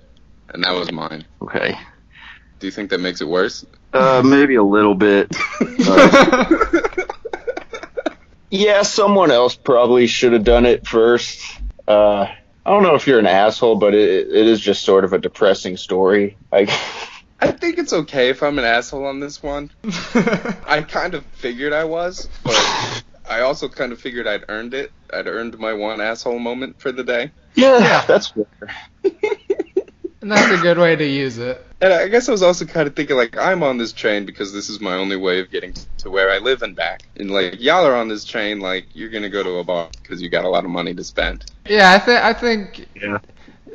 and 0.53 0.65
that 0.65 0.73
was 0.73 0.91
mine. 0.93 1.25
Okay. 1.43 1.79
Do 2.59 2.67
you 2.67 2.71
think 2.71 2.91
that 2.91 3.01
makes 3.01 3.21
it 3.21 3.29
worse? 3.29 3.65
Uh, 3.93 4.23
maybe 4.25 4.55
a 4.57 4.63
little 4.63 4.95
bit. 4.95 5.35
Yeah, 8.49 8.83
someone 8.83 9.33
else 9.33 9.57
probably 9.57 10.07
should 10.07 10.33
have 10.33 10.45
done 10.45 10.67
it 10.67 10.87
first. 10.87 11.41
Uh, 11.87 12.27
I 12.65 12.71
don't 12.71 12.85
know 12.85 12.95
if 12.95 13.07
you're 13.07 13.19
an 13.19 13.27
asshole, 13.27 13.77
but 13.77 13.93
it, 13.93 14.29
it 14.29 14.47
is 14.47 14.61
just 14.61 14.85
sort 14.85 15.05
of 15.05 15.13
a 15.13 15.19
depressing 15.19 15.77
story. 15.77 16.37
I, 16.53 16.61
I 17.41 17.51
think 17.51 17.77
it's 17.79 17.93
okay 17.93 18.29
if 18.31 18.43
I'm 18.45 18.59
an 18.59 18.65
asshole 18.65 19.05
on 19.05 19.19
this 19.19 19.43
one. 19.43 19.71
I 20.65 20.85
kind 20.89 21.15
of 21.15 21.27
figured 21.27 21.73
I 21.73 21.85
was, 21.85 22.29
but 22.45 23.05
I 23.29 23.41
also 23.41 23.69
kind 23.69 23.91
of 23.93 24.01
figured 24.01 24.29
I'd 24.29 24.45
earned 24.49 24.75
it. 24.75 24.93
I'd 25.13 25.27
earned 25.27 25.59
my 25.59 25.73
one 25.73 26.01
asshole 26.01 26.39
moment 26.39 26.81
for 26.81 26.93
the 26.93 27.03
day. 27.05 27.33
yeah, 27.55 27.79
Yeah. 27.79 28.05
that's 28.07 28.29
fair. 28.29 28.47
And 30.27 30.33
that's 30.33 30.53
a 30.59 30.61
good 30.61 30.77
way 30.77 30.97
to 30.97 31.07
use 31.07 31.39
it. 31.39 31.65
And 31.81 31.93
I 31.93 32.09
guess 32.09 32.29
I 32.29 32.33
was 32.33 32.43
also 32.43 32.65
kind 32.65 32.89
of 32.89 32.97
thinking, 32.97 33.17
like, 33.17 33.37
I'm 33.37 33.63
on 33.63 33.79
this 33.79 33.93
train 33.93 34.27
because 34.27 34.53
this 34.53 34.69
is 34.69 34.81
my 34.81 34.95
only 34.95 35.17
way 35.17 35.39
of 35.39 35.51
getting 35.51 35.73
to 35.99 36.11
where 36.11 36.31
I 36.33 36.39
live 36.39 36.63
and 36.63 36.75
back. 36.75 37.03
And, 37.17 37.31
like, 37.31 37.61
y'all 37.61 37.87
are 37.87 37.95
on 37.95 38.09
this 38.09 38.25
train, 38.25 38.59
like, 38.59 38.87
you're 38.93 39.11
going 39.11 39.23
to 39.23 39.29
go 39.29 39.45
to 39.45 39.59
a 39.59 39.65
bar 39.65 39.89
because 40.03 40.21
you 40.21 40.29
got 40.29 40.45
a 40.45 40.49
lot 40.49 40.65
of 40.65 40.71
money 40.71 40.95
to 40.95 41.05
spend. 41.05 41.45
Yeah, 41.69 41.93
I 41.93 41.99
think 42.01 42.21
I 42.21 42.33
think 42.33 42.89
Yeah. 43.01 43.19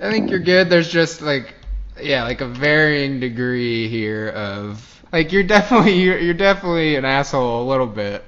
I 0.02 0.12
think 0.12 0.30
you're 0.30 0.40
good. 0.40 0.70
There's 0.70 0.92
just 0.92 1.22
like 1.22 1.54
yeah, 2.02 2.24
like 2.24 2.42
a 2.42 2.48
varying 2.48 3.20
degree 3.22 3.88
here 3.88 4.30
of 4.30 5.04
like 5.14 5.32
you're 5.32 5.44
definitely 5.44 6.02
you're, 6.02 6.18
you're 6.20 6.34
definitely 6.34 6.96
an 6.96 7.06
asshole 7.06 7.64
a 7.64 7.68
little 7.70 7.88
bit, 7.88 8.26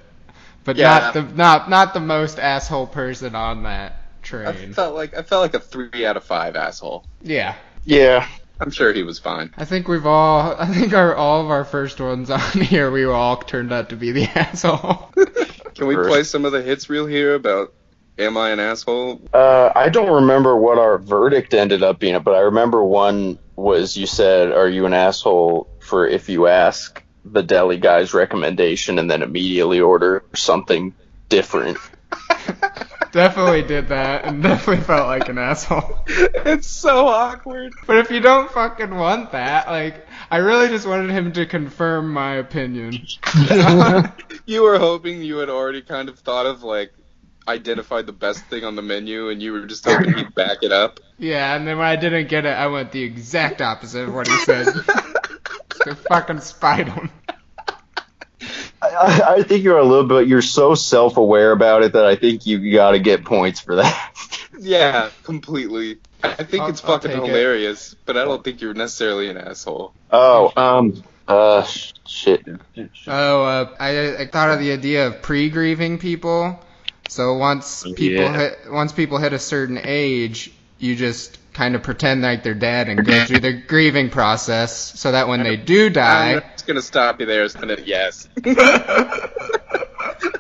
but 0.64 0.78
Yeah. 0.78 0.90
not 0.90 1.14
the 1.14 1.22
not 1.24 1.70
not 1.70 1.94
the 1.94 2.00
most 2.00 2.40
asshole 2.40 2.88
person 2.88 3.36
on 3.36 3.64
that 3.64 4.22
train. 4.22 4.48
I 4.48 4.54
felt 4.54 4.96
like 4.96 5.14
I 5.14 5.24
felt 5.24 5.42
like 5.42 5.54
a 5.56 5.60
three 5.60 6.06
out 6.06 6.16
of 6.18 6.24
five 6.24 6.56
asshole. 6.56 7.06
Yeah. 7.22 7.56
Yeah. 7.86 8.28
I'm 8.60 8.72
sure 8.72 8.94
he 8.94 9.04
was 9.04 9.20
fine. 9.20 9.54
I 9.58 9.66
think 9.66 9.88
we've 9.88 10.06
all 10.06 10.56
I 10.58 10.68
think 10.68 10.94
our 10.94 11.16
all 11.16 11.42
of 11.42 11.50
our 11.50 11.66
first 11.66 12.00
ones 12.00 12.30
on 12.30 12.40
here 12.62 12.92
we 12.92 13.04
all 13.04 13.38
turned 13.38 13.74
out 13.74 13.90
to 13.90 13.96
be 13.96 14.12
the 14.12 14.24
asshole. 14.36 15.12
Can 15.76 15.88
we 15.88 15.96
First. 15.96 16.10
play 16.10 16.24
some 16.24 16.46
of 16.46 16.52
the 16.52 16.62
hits 16.62 16.90
real 16.90 17.06
here 17.06 17.36
about 17.36 17.74
Am 18.18 18.38
I 18.38 18.52
an 18.52 18.60
asshole? 18.60 19.22
Uh, 19.34 19.72
I 19.76 19.90
don't 19.90 20.22
remember 20.22 20.56
what 20.56 20.78
our 20.78 21.00
verdict 21.00 21.56
ended 21.56 21.82
up 21.82 21.98
being, 21.98 22.22
but 22.22 22.36
I 22.36 22.42
remember 22.42 22.84
one 22.84 23.40
was 23.56 23.98
you 23.98 24.06
said, 24.06 24.52
"Are 24.52 24.70
you 24.70 24.86
an 24.86 24.94
asshole?" 24.94 25.68
for 25.80 26.08
if 26.08 26.30
you 26.30 26.46
ask 26.46 27.02
the 27.26 27.42
deli 27.42 27.78
guy's 27.78 28.14
recommendation 28.14 29.00
and 29.00 29.10
then 29.10 29.24
immediately 29.24 29.80
order 29.80 30.24
something 30.36 30.94
different. 31.28 31.78
definitely 33.14 33.62
did 33.62 33.88
that 33.88 34.26
and 34.26 34.44
definitely 34.44 34.84
felt 34.84 35.08
like 35.08 35.30
an 35.30 35.38
asshole. 35.38 36.04
it's 36.08 36.68
so 36.68 37.08
awkward. 37.08 37.72
But 37.88 38.00
if 38.00 38.12
you 38.12 38.20
don't 38.20 38.52
fucking 38.52 38.94
want 38.94 39.32
that, 39.32 39.68
like, 39.68 40.06
I 40.30 40.38
really 40.38 40.68
just 40.68 40.86
wanted 40.86 41.12
him 41.12 41.32
to 41.34 41.46
confirm 41.46 42.12
my 42.12 42.36
opinion. 42.36 43.08
you 44.46 44.64
were 44.64 44.78
hoping 44.78 45.22
you 45.22 45.38
had 45.38 45.50
already 45.50 45.82
kind 45.82 46.10
of 46.10 46.20
thought 46.20 46.46
of 46.46 46.64
like 46.64 46.92
identified 47.48 48.06
the 48.06 48.14
best 48.14 48.44
thing 48.46 48.64
on 48.64 48.76
the 48.76 48.82
menu 48.82 49.30
and 49.30 49.42
you 49.42 49.52
were 49.52 49.66
just 49.66 49.86
hoping 49.86 50.14
he'd 50.14 50.36
back 50.36 50.58
it 50.64 50.72
up. 50.72 51.00
Yeah, 51.18 51.56
and 51.56 51.66
then 51.66 51.78
when 51.78 51.88
I 51.88 51.96
didn't 51.96 52.28
get 52.28 52.46
it, 52.46 52.50
I 52.50 52.68
went 52.68 52.92
the 52.92 53.04
exact 53.04 53.62
opposite 53.62 54.08
of 54.08 54.14
what 54.14 54.28
he 54.28 54.38
said. 54.40 54.66
to 55.84 55.96
fucking 56.10 56.42
spite 56.42 56.88
him. 56.88 57.10
I, 58.84 59.36
I 59.38 59.44
think 59.44 59.64
you're 59.64 59.78
a 59.78 59.84
little 59.86 60.08
bit. 60.08 60.28
You're 60.28 60.42
so 60.42 60.76
self-aware 60.76 61.52
about 61.52 61.84
it 61.84 61.94
that 61.94 62.06
I 62.06 62.16
think 62.16 62.46
you 62.46 62.72
got 62.74 62.92
to 62.92 63.00
get 63.00 63.24
points 63.26 63.60
for 63.60 63.76
that. 63.78 64.10
Yeah, 64.60 65.10
completely. 65.24 65.98
I 66.24 66.44
think 66.44 66.62
I'll- 66.64 66.70
it's 66.70 66.80
fucking 66.80 67.10
take 67.10 67.20
it. 67.20 67.26
hilarious, 67.26 67.96
but 68.06 68.18
I 68.18 68.24
don't 68.24 68.44
think 68.44 68.62
you're 68.62 68.76
necessarily 68.76 69.28
an 69.30 69.36
asshole. 69.38 69.94
Oh, 70.12 70.54
um, 70.56 71.04
uh, 71.28 71.64
shit. 71.64 72.46
Oh, 73.08 73.44
uh, 73.44 73.76
I, 73.80 74.18
I 74.22 74.28
thought 74.28 74.52
of 74.52 74.60
the 74.60 74.72
idea 74.72 75.08
of 75.08 75.24
pre-grieving 75.24 75.98
people. 75.98 76.60
So 77.10 77.34
once 77.34 77.82
people 77.96 78.24
Yeah. 78.26 78.38
hit 78.38 78.60
once 78.70 78.92
people 78.94 79.18
hit 79.18 79.34
a 79.34 79.40
certain 79.40 79.80
age, 79.84 80.52
you 80.78 80.96
just 80.96 81.40
kind 81.54 81.76
of 81.76 81.84
pretend 81.84 82.22
like 82.22 82.44
they're 82.44 82.54
dead 82.54 82.90
and 82.90 83.06
go 83.06 83.26
through 83.26 83.40
the 83.40 83.54
grieving 83.54 84.10
process, 84.10 85.00
so 85.00 85.12
that 85.12 85.28
when 85.28 85.44
they 85.44 85.56
do 85.56 85.88
I'm 85.88 85.94
die, 85.94 86.40
just 86.52 86.68
gonna 86.68 86.82
stop 86.82 87.20
you 87.20 87.26
there. 87.26 87.44
It's 87.44 87.56
a 87.56 87.78
yes. 87.86 88.28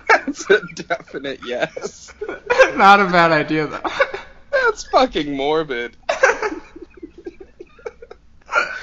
That's 0.09 0.49
a 0.49 0.61
definite 0.75 1.39
yes. 1.45 2.11
not 2.75 2.99
a 2.99 3.05
bad 3.05 3.31
idea 3.31 3.67
though. 3.67 3.79
That's 4.51 4.83
fucking 4.87 5.35
morbid. 5.35 5.95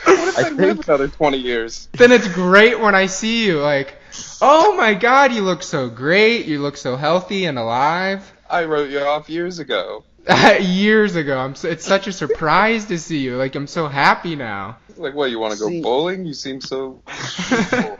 What 0.04 0.28
if 0.28 0.38
I 0.38 0.42
I 0.46 0.50
live 0.50 0.76
think- 0.76 0.88
another 0.88 1.08
20 1.08 1.38
years? 1.38 1.88
then 1.92 2.12
it's 2.12 2.28
great 2.28 2.78
when 2.80 2.94
I 2.94 3.06
see 3.06 3.46
you 3.46 3.60
like, 3.60 3.96
oh 4.40 4.76
my 4.76 4.94
god, 4.94 5.32
you 5.32 5.42
look 5.42 5.62
so 5.62 5.88
great, 5.88 6.46
you 6.46 6.60
look 6.60 6.76
so 6.76 6.96
healthy 6.96 7.46
and 7.46 7.58
alive. 7.58 8.32
I 8.48 8.64
wrote 8.64 8.90
you 8.90 9.00
off 9.00 9.28
years 9.30 9.58
ago. 9.60 10.04
Years 10.60 11.16
ago, 11.16 11.38
I'm 11.38 11.54
so, 11.54 11.68
it's 11.68 11.84
such 11.84 12.06
a 12.06 12.12
surprise 12.12 12.86
to 12.86 12.98
see 12.98 13.18
you. 13.18 13.36
Like 13.36 13.54
I'm 13.54 13.66
so 13.66 13.88
happy 13.88 14.36
now. 14.36 14.78
Like, 14.96 15.14
what, 15.14 15.30
you 15.30 15.38
want 15.38 15.54
to 15.54 15.58
go 15.60 15.68
See- 15.68 15.80
bowling? 15.80 16.26
You 16.26 16.34
seem 16.34 16.60
so. 16.60 17.02
I 17.06 17.98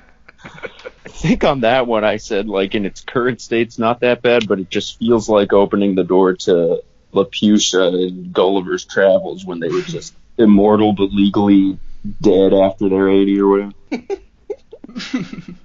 think 1.09 1.45
on 1.45 1.61
that 1.61 1.87
one 1.87 2.03
I 2.05 2.17
said 2.17 2.49
like 2.49 2.75
in 2.75 2.87
its 2.87 3.03
current 3.03 3.41
state 3.43 3.69
it's 3.69 3.79
not 3.79 4.01
that 4.01 4.23
bad, 4.23 4.49
but 4.49 4.59
it 4.59 4.71
just 4.71 4.99
feels 4.99 5.29
like 5.29 5.53
opening 5.53 5.95
the 5.95 6.05
door 6.05 6.35
to 6.35 6.83
Laputa 7.13 8.09
and 8.09 8.33
Gulliver's 8.33 8.85
Travels 8.85 9.45
when 9.45 9.61
they 9.61 9.69
were 9.69 9.83
just 9.83 10.15
immortal 10.39 10.93
but 10.93 11.13
legally 11.13 11.79
dead 12.23 12.55
after 12.55 12.89
they're 12.89 13.11
80 13.11 13.41
or 13.41 13.49
whatever. 13.49 13.73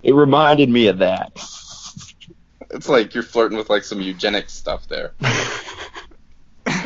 It 0.03 0.13
reminded 0.13 0.69
me 0.69 0.87
of 0.87 0.99
that. 0.99 1.31
It's 2.71 2.89
like 2.89 3.13
you're 3.13 3.23
flirting 3.23 3.57
with 3.57 3.69
like 3.69 3.83
some 3.83 4.01
eugenics 4.01 4.53
stuff 4.53 4.87
there. 4.87 5.13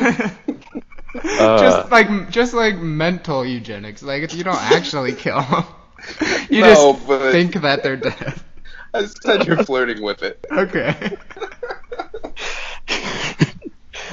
Uh, 0.00 1.58
just 1.58 1.90
like 1.90 2.30
just 2.30 2.54
like 2.54 2.76
mental 2.78 3.44
eugenics. 3.44 4.02
Like 4.02 4.32
you 4.32 4.44
don't 4.44 4.62
actually 4.72 5.12
kill 5.12 5.40
them. 5.42 5.64
You 6.48 6.62
No, 6.62 6.92
just 6.94 7.06
but- 7.06 7.32
think 7.32 7.54
that 7.56 7.82
they're 7.82 7.96
dead. 7.96 8.40
I 8.94 9.04
said 9.06 9.46
you're 9.46 9.62
flirting 9.64 10.02
with 10.02 10.22
it. 10.22 10.44
Okay. 10.50 11.16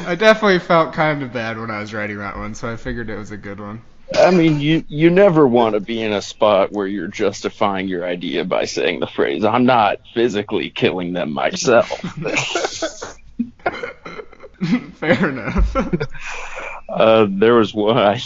I 0.05 0.15
definitely 0.15 0.59
felt 0.59 0.93
kind 0.93 1.23
of 1.23 1.33
bad 1.33 1.57
when 1.57 1.71
I 1.71 1.79
was 1.79 1.93
writing 1.93 2.17
that 2.19 2.37
one, 2.37 2.53
so 2.55 2.71
I 2.71 2.75
figured 2.75 3.09
it 3.09 3.17
was 3.17 3.31
a 3.31 3.37
good 3.37 3.59
one. 3.59 3.81
I 4.17 4.31
mean, 4.31 4.59
you 4.61 4.85
you 4.87 5.09
never 5.09 5.47
want 5.47 5.73
to 5.73 5.79
be 5.81 6.01
in 6.01 6.13
a 6.13 6.21
spot 6.21 6.71
where 6.71 6.87
you're 6.87 7.07
justifying 7.09 7.87
your 7.87 8.05
idea 8.05 8.45
by 8.45 8.65
saying 8.65 8.99
the 8.99 9.07
phrase 9.07 9.43
"I'm 9.43 9.65
not 9.65 9.97
physically 10.13 10.69
killing 10.69 11.13
them 11.13 11.33
myself." 11.33 11.89
Fair 14.93 15.29
enough. 15.29 15.75
uh, 16.89 17.27
there 17.29 17.53
was 17.55 17.73
one 17.73 17.97
I 17.97 18.19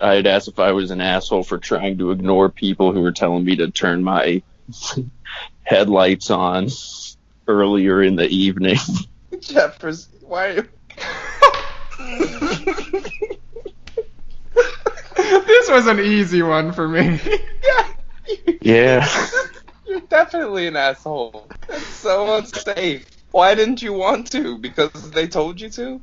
I 0.00 0.14
had 0.14 0.26
asked 0.26 0.48
if 0.48 0.58
I 0.58 0.72
was 0.72 0.90
an 0.90 1.00
asshole 1.00 1.44
for 1.44 1.58
trying 1.58 1.98
to 1.98 2.10
ignore 2.10 2.48
people 2.48 2.92
who 2.92 3.00
were 3.00 3.12
telling 3.12 3.44
me 3.44 3.56
to 3.56 3.70
turn 3.70 4.02
my 4.02 4.42
headlights 5.62 6.30
on 6.30 6.68
earlier 7.46 8.02
in 8.02 8.16
the 8.16 8.28
evening. 8.28 8.78
Jeffers, 9.40 10.08
why 10.22 10.46
are 10.46 10.52
you. 10.54 10.68
this 15.16 15.70
was 15.70 15.86
an 15.86 16.00
easy 16.00 16.42
one 16.42 16.72
for 16.72 16.88
me. 16.88 17.20
Yeah. 17.62 17.92
Yeah. 18.60 19.28
You're 19.86 20.00
definitely 20.00 20.66
an 20.66 20.76
asshole. 20.76 21.46
That's 21.68 21.86
so 21.86 22.36
unsafe. 22.36 23.13
Why 23.34 23.56
didn't 23.56 23.82
you 23.82 23.92
want 23.92 24.30
to? 24.30 24.58
Because 24.58 25.10
they 25.10 25.26
told 25.26 25.60
you 25.60 25.68
to? 25.70 26.00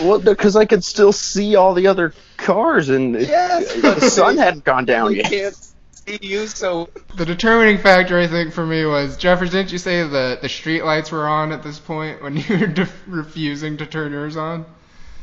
Well, 0.00 0.18
because 0.18 0.56
I 0.56 0.64
could 0.64 0.82
still 0.82 1.12
see 1.12 1.56
all 1.56 1.74
the 1.74 1.88
other 1.88 2.14
cars, 2.38 2.88
and 2.88 3.14
it- 3.14 3.28
Yes, 3.28 3.70
the 3.82 4.00
sun 4.00 4.38
hadn't 4.38 4.64
gone 4.64 4.86
down 4.86 5.08
We 5.08 5.16
yet. 5.18 5.30
can't 5.30 5.54
see 5.92 6.18
you, 6.22 6.46
so 6.46 6.88
The 7.16 7.26
determining 7.26 7.76
factor, 7.76 8.18
I 8.18 8.26
think, 8.28 8.54
for 8.54 8.64
me 8.64 8.86
was 8.86 9.18
Jeffers. 9.18 9.50
Didn't 9.50 9.72
you 9.72 9.78
say 9.78 10.04
the 10.04 10.38
the 10.40 10.48
street 10.48 10.84
lights 10.86 11.12
were 11.12 11.28
on 11.28 11.52
at 11.52 11.62
this 11.62 11.78
point 11.78 12.22
when 12.22 12.34
you 12.48 12.58
were 12.58 12.66
def- 12.66 13.02
refusing 13.06 13.76
to 13.76 13.84
turn 13.86 14.12
yours 14.12 14.38
on? 14.38 14.64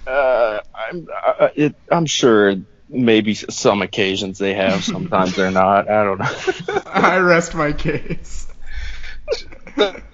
Uh, 0.06 0.60
I'm, 0.76 1.08
uh, 1.40 1.48
it, 1.56 1.76
I'm 1.92 2.06
sure 2.06 2.56
maybe 2.88 3.34
some 3.34 3.82
occasions 3.82 4.38
they 4.38 4.54
have, 4.54 4.84
sometimes 4.84 5.36
they're 5.36 5.50
not. 5.50 5.90
I 5.90 6.04
don't 6.04 6.20
know. 6.20 6.82
I 6.86 7.18
rest 7.18 7.56
my 7.56 7.74
case. 7.74 8.46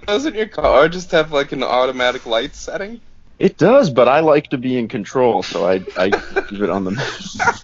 Doesn't 0.06 0.36
your 0.36 0.48
car 0.48 0.89
just 0.89 1.12
have 1.12 1.32
like 1.32 1.52
an 1.52 1.63
automatic 1.63 2.26
light 2.26 2.56
setting? 2.56 3.02
It 3.39 3.58
does, 3.58 3.89
but 3.91 4.08
I 4.08 4.22
like 4.22 4.50
to 4.50 4.58
be 4.58 4.78
in 4.78 4.88
control, 4.88 5.43
so 5.43 5.65
I 5.65 5.76
I 5.98 6.10
keep 6.50 6.62
it 6.62 6.70
on 6.70 6.84
the. 6.86 7.63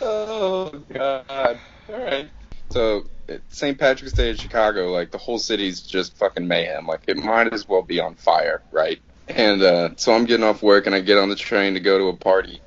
Oh 0.00 0.70
god. 0.92 1.58
Alright. 1.88 2.30
So 2.70 3.04
it- 3.28 3.42
St. 3.48 3.78
Patrick's 3.78 4.12
Day 4.12 4.30
in 4.30 4.36
Chicago, 4.36 4.90
like 4.90 5.10
the 5.10 5.18
whole 5.18 5.38
city's 5.38 5.80
just 5.82 6.16
fucking 6.16 6.46
mayhem. 6.46 6.86
Like 6.86 7.02
it 7.06 7.16
might 7.16 7.52
as 7.52 7.68
well 7.68 7.82
be 7.82 8.00
on 8.00 8.14
fire, 8.14 8.62
right? 8.72 9.00
And 9.28 9.62
uh, 9.62 9.90
so 9.96 10.12
I'm 10.12 10.24
getting 10.24 10.44
off 10.44 10.62
work 10.62 10.86
and 10.86 10.94
I 10.94 11.00
get 11.00 11.18
on 11.18 11.28
the 11.28 11.36
train 11.36 11.74
to 11.74 11.80
go 11.80 11.98
to 11.98 12.08
a 12.08 12.16
party, 12.16 12.60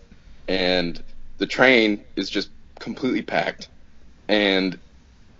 and 0.47 1.01
the 1.37 1.45
train 1.45 2.05
is 2.15 2.29
just 2.29 2.49
completely 2.79 3.21
packed, 3.21 3.67
and 4.27 4.77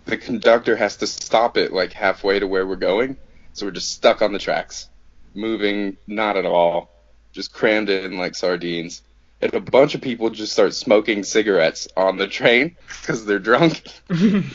the 0.06 0.18
conductor 0.18 0.76
has 0.76 0.98
to 0.98 1.08
stop 1.08 1.58
it 1.58 1.74
like 1.74 1.94
halfway 1.94 2.40
to 2.40 2.48
where 2.48 2.66
we're 2.66 2.76
going, 2.76 3.18
so 3.54 3.66
we're 3.66 3.72
just 3.72 3.92
stuck 3.92 4.22
on 4.22 4.34
the 4.34 4.40
tracks, 4.40 4.90
moving 5.34 5.98
not 6.08 6.38
at 6.38 6.46
all, 6.46 6.90
just 7.32 7.54
crammed 7.54 7.90
in 7.90 8.18
like 8.18 8.36
sardines 8.36 9.02
and 9.44 9.54
a 9.54 9.60
bunch 9.60 9.94
of 9.94 10.02
people 10.02 10.30
just 10.30 10.54
start 10.54 10.74
smoking 10.74 11.24
cigarettes 11.24 11.88
on 11.98 12.18
the 12.18 12.28
train 12.28 12.78
because 13.02 13.26
they're 13.26 13.40
drunk. 13.40 13.84
and 14.10 14.54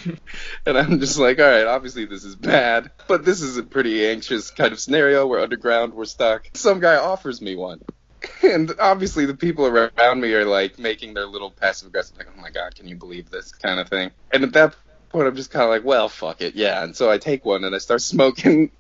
I'm 0.67 0.99
just 0.99 1.19
like, 1.19 1.39
all 1.39 1.45
right, 1.45 1.67
obviously 1.67 2.07
this 2.07 2.25
is 2.25 2.35
bad, 2.35 2.91
but 3.07 3.25
this 3.25 3.43
is 3.43 3.59
a 3.59 3.63
pretty 3.63 4.07
anxious 4.07 4.51
kind 4.51 4.73
of 4.73 4.81
scenario. 4.81 5.27
We're 5.27 5.43
underground, 5.43 5.93
we're 5.93 6.07
stuck. 6.07 6.49
Some 6.55 6.81
guy 6.81 6.97
offers 6.97 7.43
me 7.43 7.55
one. 7.55 7.83
And 8.43 8.73
obviously 8.79 9.27
the 9.27 9.35
people 9.37 9.67
around 9.67 10.21
me 10.21 10.33
are 10.35 10.45
like 10.45 10.79
making 10.79 11.15
their 11.15 11.27
little 11.27 11.51
passive 11.51 11.89
aggressive, 11.89 12.17
like, 12.17 12.29
oh 12.35 12.41
my 12.41 12.51
god, 12.51 12.75
can 12.75 12.87
you 12.89 12.97
believe 12.97 13.31
this 13.31 13.53
kind 13.53 13.81
of 13.81 13.89
thing. 13.89 14.11
And 14.33 14.45
at 14.45 14.53
that 14.53 14.77
point, 15.11 15.27
I'm 15.27 15.35
just 15.37 15.51
kind 15.51 15.65
of 15.65 15.71
like, 15.71 15.85
well, 15.85 16.09
fuck 16.09 16.41
it, 16.41 16.55
yeah. 16.55 16.83
And 16.83 16.97
so 16.97 17.11
I 17.11 17.19
take 17.19 17.45
one 17.45 17.65
and 17.65 17.75
I 17.75 17.79
start 17.79 18.01
smoking. 18.01 18.71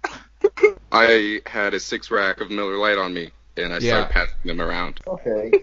I 0.92 1.40
had 1.46 1.74
a 1.74 1.80
six 1.80 2.10
rack 2.10 2.40
of 2.40 2.50
Miller 2.50 2.78
Lite 2.78 2.98
on 2.98 3.12
me, 3.12 3.32
and 3.56 3.72
I 3.72 3.78
Yeah. 3.78 4.06
started 4.06 4.10
passing 4.12 4.36
them 4.44 4.60
around. 4.60 5.00
Okay. 5.06 5.52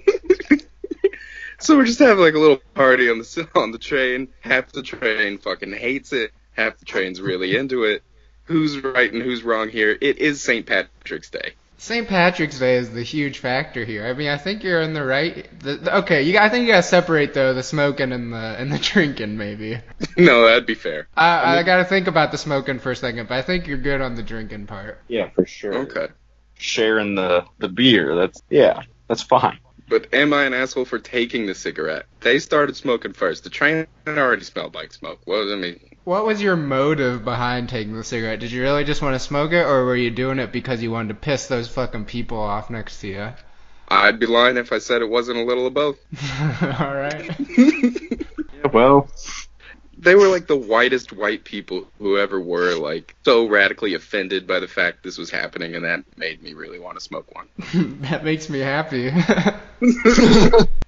So 1.57 1.77
we're 1.77 1.85
just 1.85 1.99
having 1.99 2.21
like 2.23 2.33
a 2.33 2.39
little 2.39 2.61
party 2.73 3.09
on 3.09 3.19
the 3.19 3.49
on 3.55 3.71
the 3.71 3.77
train. 3.77 4.27
Half 4.41 4.73
the 4.73 4.83
train 4.83 5.37
fucking 5.37 5.71
hates 5.71 6.11
it. 6.11 6.31
Half 6.51 6.79
the 6.79 6.85
train's 6.85 7.21
really 7.21 7.55
into 7.55 7.85
it. 7.85 8.03
Who's 8.43 8.77
right 8.83 9.11
and 9.11 9.21
who's 9.23 9.41
wrong 9.41 9.69
here? 9.69 9.97
It 9.99 10.17
is 10.17 10.43
St. 10.43 10.65
Patrick's 10.65 11.29
Day. 11.29 11.53
St. 11.77 12.07
Patrick's 12.07 12.57
Day 12.59 12.77
is 12.77 12.91
the 12.91 13.03
huge 13.03 13.39
factor 13.39 13.83
here. 13.83 14.05
I 14.07 14.13
mean, 14.13 14.29
I 14.29 14.37
think 14.37 14.63
you're 14.63 14.81
in 14.81 14.93
the 14.93 15.03
right. 15.03 15.47
The, 15.59 15.75
the- 15.75 15.97
okay, 15.97 16.21
you. 16.21 16.37
I 16.37 16.49
think 16.49 16.65
you 16.65 16.71
gotta 16.73 16.83
separate 16.83 17.33
though 17.33 17.53
the 17.53 17.63
smoking 17.63 18.11
and 18.11 18.31
the 18.33 18.37
and 18.37 18.71
the 18.71 18.79
drinking. 18.93 19.37
Maybe. 19.37 19.79
no, 20.17 20.45
that'd 20.45 20.65
be 20.65 20.75
fair. 20.75 21.07
I, 21.15 21.59
I 21.59 21.63
gotta 21.63 21.85
think 21.85 22.07
about 22.07 22.31
the 22.31 22.37
smoking 22.37 22.79
for 22.79 22.91
a 22.91 22.95
second, 22.95 23.27
but 23.27 23.35
I 23.35 23.41
think 23.41 23.67
you're 23.67 23.77
good 23.77 24.01
on 24.01 24.15
the 24.15 24.23
drinking 24.23 24.67
part. 24.67 25.01
Yeah, 25.07 25.29
for 25.31 25.45
sure. 25.45 25.73
Okay. 25.79 26.07
Sharing 26.57 27.15
the 27.15 27.45
the 27.59 27.67
beer. 27.69 28.15
That's 28.15 28.41
yeah. 28.49 28.83
That's 29.07 29.21
fine. 29.23 29.59
But 29.87 30.13
am 30.13 30.33
I 30.33 30.45
an 30.45 30.53
asshole 30.53 30.85
for 30.85 30.97
taking 30.97 31.45
the 31.45 31.53
cigarette? 31.53 32.05
They 32.21 32.39
started 32.39 32.75
smoking 32.75 33.13
first. 33.13 33.43
The 33.43 33.51
train 33.51 33.85
already 34.07 34.43
smelled 34.43 34.73
like 34.73 34.91
smoke. 34.93 35.19
What 35.25 35.41
I 35.51 35.55
mean, 35.55 35.94
What 36.05 36.25
was 36.25 36.39
your 36.39 36.55
motive 36.55 37.25
behind 37.25 37.67
taking 37.67 37.97
the 37.97 38.03
cigarette? 38.03 38.39
Did 38.39 38.51
you 38.51 38.61
really 38.61 38.83
just 38.83 39.01
want 39.01 39.15
to 39.15 39.19
smoke 39.19 39.51
it, 39.53 39.65
or 39.65 39.85
were 39.85 39.95
you 39.95 40.11
doing 40.11 40.37
it 40.37 40.51
because 40.51 40.83
you 40.83 40.91
wanted 40.91 41.07
to 41.09 41.15
piss 41.15 41.47
those 41.47 41.67
fucking 41.67 42.05
people 42.05 42.37
off 42.37 42.69
next 42.69 43.01
to 43.01 43.07
you? 43.07 43.29
I'd 43.87 44.19
be 44.19 44.27
lying 44.27 44.57
if 44.57 44.71
I 44.71 44.77
said 44.77 45.01
it 45.01 45.09
wasn't 45.09 45.39
a 45.39 45.43
little 45.43 45.65
of 45.65 45.73
both. 45.73 45.97
All 46.79 46.93
right. 46.93 47.31
Yeah, 48.55 48.71
well, 48.71 49.09
they 49.97 50.15
were 50.15 50.27
like 50.27 50.47
the 50.47 50.55
whitest 50.57 51.13
white 51.13 51.43
people 51.45 51.87
who 51.99 52.17
ever 52.17 52.39
were 52.39 52.73
like 52.75 53.15
so 53.23 53.47
radically 53.47 53.93
offended 53.93 54.45
by 54.45 54.59
the 54.59 54.67
fact 54.67 55.03
this 55.03 55.17
was 55.17 55.29
happening 55.29 55.73
and 55.75 55.85
that 55.85 56.03
made 56.17 56.41
me 56.43 56.53
really 56.53 56.79
want 56.79 56.97
to 56.97 57.01
smoke 57.03 57.33
one 57.33 57.47
that 58.01 58.23
makes 58.23 58.49
me 58.49 58.59
happy. 58.59 59.09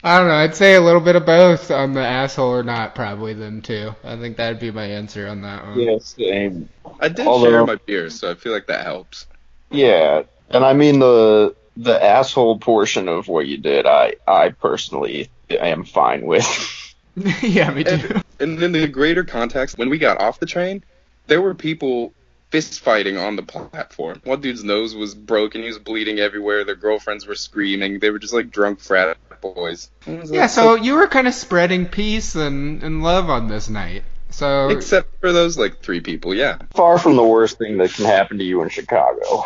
I 0.04 0.20
don't 0.20 0.28
know. 0.28 0.34
I'd 0.34 0.56
say 0.56 0.76
a 0.76 0.82
little 0.82 1.02
bit 1.02 1.16
of 1.16 1.26
both 1.26 1.72
on 1.72 1.94
the 1.94 2.02
asshole 2.06 2.52
or 2.54 2.64
not. 2.64 2.96
Probably 2.96 3.34
them 3.34 3.62
too. 3.62 3.94
I 4.04 4.16
think 4.18 4.38
that'd 4.38 4.60
be 4.60 4.72
my 4.72 4.86
answer 4.86 5.28
on 5.28 5.42
that 5.42 5.66
one. 5.66 5.80
Yeah, 5.80 5.98
same. 6.00 6.70
i 7.00 7.10
did 7.10 7.28
Although- 7.28 7.50
share 7.50 7.66
my 7.66 7.76
beer 7.86 8.10
so 8.10 8.32
i 8.32 8.34
feel 8.36 8.52
like 8.54 8.68
that 8.68 8.84
helps 8.86 9.28
Yeah, 9.72 10.24
and 10.50 10.64
I 10.64 10.74
mean 10.74 11.00
the 11.00 11.56
the 11.76 12.04
asshole 12.04 12.58
portion 12.60 13.08
of 13.08 13.28
what 13.28 13.48
you 13.48 13.58
did, 13.58 13.86
I 13.86 14.16
I 14.28 14.50
personally 14.50 15.30
am 15.50 15.84
fine 15.84 16.26
with. 16.26 16.46
yeah, 17.42 17.72
me 17.72 17.84
too. 17.84 17.90
and, 17.92 18.24
and 18.40 18.64
in 18.64 18.72
the 18.72 18.88
greater 18.88 19.24
context 19.24 19.78
when 19.78 19.90
we 19.90 19.98
got 19.98 20.22
off 20.22 20.40
the 20.40 20.46
train 20.46 20.84
there 21.26 21.42
were 21.42 21.54
people 21.56 22.14
fist 22.52 22.80
fighting 22.80 23.18
on 23.18 23.36
the 23.36 23.44
platform 23.44 24.22
one 24.24 24.40
dude's 24.40 24.64
nose 24.64 24.94
was 24.96 25.16
broken 25.16 25.62
he 25.62 25.68
was 25.68 25.80
bleeding 25.80 26.20
everywhere 26.20 26.64
their 26.64 26.76
girlfriends 26.76 27.26
were 27.26 27.36
screaming 27.36 28.00
they 28.00 28.10
were 28.12 28.20
just 28.20 28.34
like 28.34 28.52
drunk 28.52 28.80
frat 28.80 29.18
boys 29.42 29.90
Yeah, 30.06 30.22
like, 30.24 30.50
so 30.50 30.76
you 30.76 30.96
were 30.96 31.08
kind 31.08 31.28
of 31.28 31.34
spreading 31.34 31.86
peace 31.88 32.36
and, 32.36 32.82
and 32.84 33.04
love 33.04 33.30
on 33.30 33.48
this 33.48 33.70
night. 33.70 34.04
So 34.32 34.70
except 34.70 35.20
for 35.20 35.32
those 35.32 35.58
like 35.58 35.82
three 35.82 36.02
people 36.02 36.34
yeah 36.34 36.58
Far 36.74 36.98
from 37.00 37.16
the 37.16 37.24
worst 37.24 37.58
thing 37.58 37.78
that 37.78 37.92
can 37.92 38.06
happen 38.06 38.38
to 38.40 38.44
you 38.44 38.62
in 38.64 38.70
Chicago. 38.70 39.44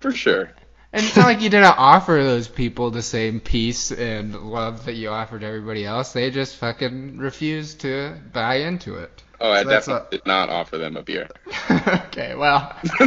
for 0.00 0.12
sure 0.12 0.50
And 0.92 1.04
it's 1.06 1.16
not 1.16 1.24
like 1.26 1.40
you 1.40 1.48
didn't 1.48 1.74
offer 1.78 2.22
those 2.22 2.48
people 2.48 2.90
the 2.90 3.02
same 3.02 3.40
peace 3.40 3.90
and 3.90 4.34
love 4.34 4.84
that 4.84 4.94
you 4.94 5.08
offered 5.08 5.42
everybody 5.42 5.84
else. 5.86 6.12
They 6.12 6.30
just 6.30 6.56
fucking 6.56 7.16
refused 7.18 7.80
to 7.80 8.20
buy 8.32 8.56
into 8.56 8.96
it. 8.96 9.22
Oh, 9.40 9.50
I 9.50 9.64
So 9.64 9.70
definitely 9.70 10.18
did 10.18 10.26
not 10.26 10.50
offer 10.50 10.78
them 10.78 10.96
a 10.96 11.02
beer. 11.02 11.28
okay, 11.70 12.34
well. 12.34 12.76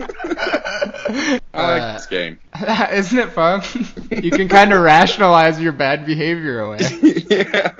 I 0.00 1.40
like 1.54 1.86
Uh, 1.86 1.92
this 1.92 2.06
game. 2.06 2.38
Isn't 2.92 3.18
it 3.18 3.32
fun? 3.32 3.62
you 4.10 4.32
can 4.32 4.48
kind 4.48 4.72
of 4.72 4.80
rationalize 4.82 5.60
your 5.60 5.72
bad 5.72 6.04
behavior 6.06 6.60
away. 6.60 6.80
yeah. 7.30 7.72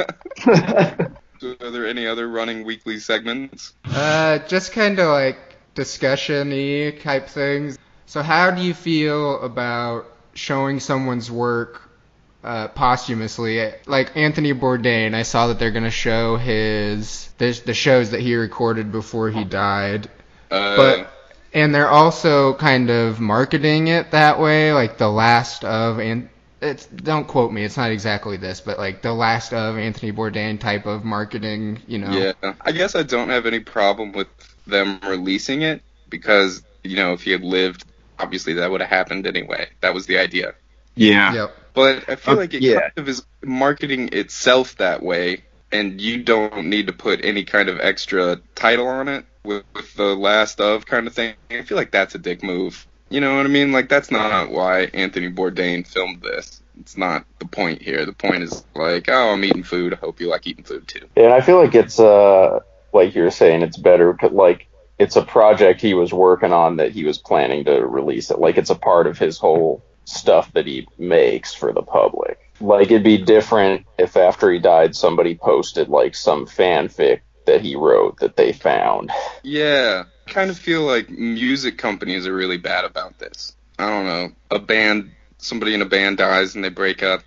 So 1.40 1.56
are 1.60 1.70
there 1.70 1.86
any 1.86 2.06
other 2.06 2.28
running 2.28 2.64
weekly 2.64 2.98
segments? 2.98 3.74
Uh, 3.84 4.38
just 4.40 4.72
kind 4.72 4.98
of 4.98 5.08
like 5.08 5.56
discussion-y 5.74 6.98
type 7.00 7.28
things. 7.28 7.76
So 8.06 8.22
how 8.22 8.50
do 8.50 8.62
you 8.62 8.74
feel 8.74 9.40
about 9.42 10.06
showing 10.34 10.80
someone's 10.80 11.30
work 11.30 11.82
uh, 12.42 12.68
posthumously? 12.68 13.72
Like 13.86 14.16
Anthony 14.16 14.52
Bourdain, 14.52 15.14
I 15.14 15.22
saw 15.22 15.48
that 15.48 15.58
they're 15.58 15.70
gonna 15.70 15.90
show 15.90 16.36
his 16.36 17.28
the, 17.38 17.52
the 17.64 17.74
shows 17.74 18.10
that 18.10 18.20
he 18.20 18.34
recorded 18.36 18.92
before 18.92 19.30
he 19.30 19.44
died, 19.44 20.08
Uh, 20.50 20.76
but 20.76 21.12
and 21.52 21.74
they're 21.74 21.90
also 21.90 22.54
kind 22.54 22.90
of 22.90 23.20
marketing 23.20 23.88
it 23.88 24.10
that 24.10 24.38
way, 24.38 24.72
like 24.72 24.98
the 24.98 25.10
last 25.10 25.64
of 25.64 25.98
and. 25.98 26.28
It's, 26.62 26.86
don't 26.86 27.28
quote 27.28 27.52
me. 27.52 27.62
It's 27.62 27.76
not 27.76 27.90
exactly 27.90 28.38
this, 28.38 28.62
but 28.62 28.78
like 28.78 29.02
the 29.02 29.12
last 29.12 29.52
of 29.52 29.76
Anthony 29.76 30.12
Bourdain 30.12 30.58
type 30.58 30.86
of 30.86 31.04
marketing, 31.04 31.82
you 31.86 31.98
know. 31.98 32.10
yeah, 32.10 32.54
I 32.58 32.72
guess 32.72 32.94
I 32.94 33.02
don't 33.02 33.28
have 33.28 33.44
any 33.44 33.60
problem 33.60 34.12
with 34.12 34.28
them 34.66 34.98
releasing 35.06 35.60
it 35.60 35.82
because 36.08 36.62
you 36.82 36.96
know 36.96 37.12
if 37.12 37.22
he 37.22 37.32
had 37.32 37.42
lived, 37.44 37.84
obviously 38.18 38.54
that 38.54 38.70
would 38.70 38.80
have 38.80 38.90
happened 38.90 39.26
anyway. 39.26 39.68
That 39.80 39.94
was 39.94 40.06
the 40.06 40.18
idea. 40.18 40.54
yeah. 40.94 41.32
Yep. 41.34 41.56
But 41.74 42.08
I 42.08 42.14
feel 42.16 42.34
Uh, 42.34 42.38
like 42.38 42.54
it 42.54 42.62
yeah. 42.62 42.80
kind 42.80 42.92
of 42.98 43.08
is 43.08 43.24
marketing 43.42 44.10
itself 44.12 44.76
that 44.76 45.02
way, 45.02 45.42
and 45.72 46.00
you 46.00 46.22
don't 46.22 46.66
need 46.66 46.86
to 46.86 46.92
put 46.92 47.24
any 47.24 47.44
kind 47.44 47.68
of 47.68 47.80
extra 47.80 48.40
title 48.54 48.86
on 48.86 49.08
it 49.08 49.24
with, 49.42 49.64
with 49.74 49.92
the 49.94 50.14
last 50.14 50.60
of 50.60 50.86
kind 50.86 51.06
of 51.08 51.14
thing. 51.14 51.34
I 51.50 51.62
feel 51.62 51.76
like 51.76 51.90
that's 51.90 52.14
a 52.14 52.18
dick 52.18 52.42
move. 52.44 52.86
You 53.10 53.20
know 53.20 53.36
what 53.36 53.44
I 53.46 53.48
mean? 53.48 53.72
Like 53.72 53.88
that's 53.88 54.10
not 54.10 54.50
why 54.50 54.82
Anthony 54.94 55.30
Bourdain 55.30 55.84
filmed 55.86 56.22
this. 56.22 56.60
It's 56.80 56.96
not 56.96 57.24
the 57.38 57.46
point 57.46 57.82
here. 57.82 58.04
The 58.06 58.12
point 58.12 58.42
is 58.44 58.64
like, 58.74 59.08
oh, 59.08 59.32
I'm 59.32 59.44
eating 59.44 59.62
food. 59.64 59.94
I 59.94 59.96
hope 59.96 60.20
you 60.20 60.28
like 60.28 60.46
eating 60.46 60.64
food 60.64 60.86
too. 60.88 61.06
And 61.16 61.32
I 61.32 61.40
feel 61.40 61.56
like 61.62 61.74
it's 61.74 61.98
uh 62.00 62.60
like 62.92 63.14
you're 63.16 63.30
saying 63.32 63.62
it's 63.62 63.76
better 63.76 64.14
'cause, 64.14 64.32
like 64.32 64.66
it's 64.98 65.16
a 65.16 65.22
project 65.22 65.80
he 65.80 65.94
was 65.94 66.12
working 66.12 66.52
on 66.52 66.76
that 66.76 66.92
he 66.92 67.04
was 67.04 67.18
planning 67.18 67.64
to 67.64 67.84
release 67.86 68.30
it. 68.30 68.38
Like 68.38 68.58
it's 68.58 68.70
a 68.70 68.76
part 68.76 69.06
of 69.06 69.18
his 69.18 69.38
whole 69.38 69.82
stuff 70.04 70.52
that 70.52 70.66
he 70.66 70.86
makes 70.98 71.54
for 71.54 71.72
the 71.72 71.82
public. 71.82 72.38
Like 72.60 72.90
it'd 72.90 73.02
be 73.02 73.18
different 73.18 73.86
if 73.98 74.16
after 74.16 74.50
he 74.50 74.58
died 74.58 74.94
somebody 74.94 75.34
posted 75.34 75.88
like 75.88 76.14
some 76.14 76.46
fanfic 76.46 77.20
that 77.46 77.60
he 77.60 77.76
wrote 77.76 78.18
that 78.20 78.36
they 78.36 78.52
found. 78.52 79.10
Yeah, 79.42 80.04
I 80.26 80.30
kind 80.30 80.50
of 80.50 80.58
feel 80.58 80.82
like 80.82 81.10
music 81.10 81.78
companies 81.78 82.26
are 82.26 82.34
really 82.34 82.58
bad 82.58 82.84
about 82.84 83.18
this. 83.18 83.54
I 83.78 83.88
don't 83.88 84.06
know. 84.06 84.32
A 84.50 84.58
band, 84.58 85.10
somebody 85.38 85.74
in 85.74 85.82
a 85.82 85.86
band 85.86 86.18
dies 86.18 86.54
and 86.54 86.64
they 86.64 86.68
break 86.70 87.02
up, 87.02 87.22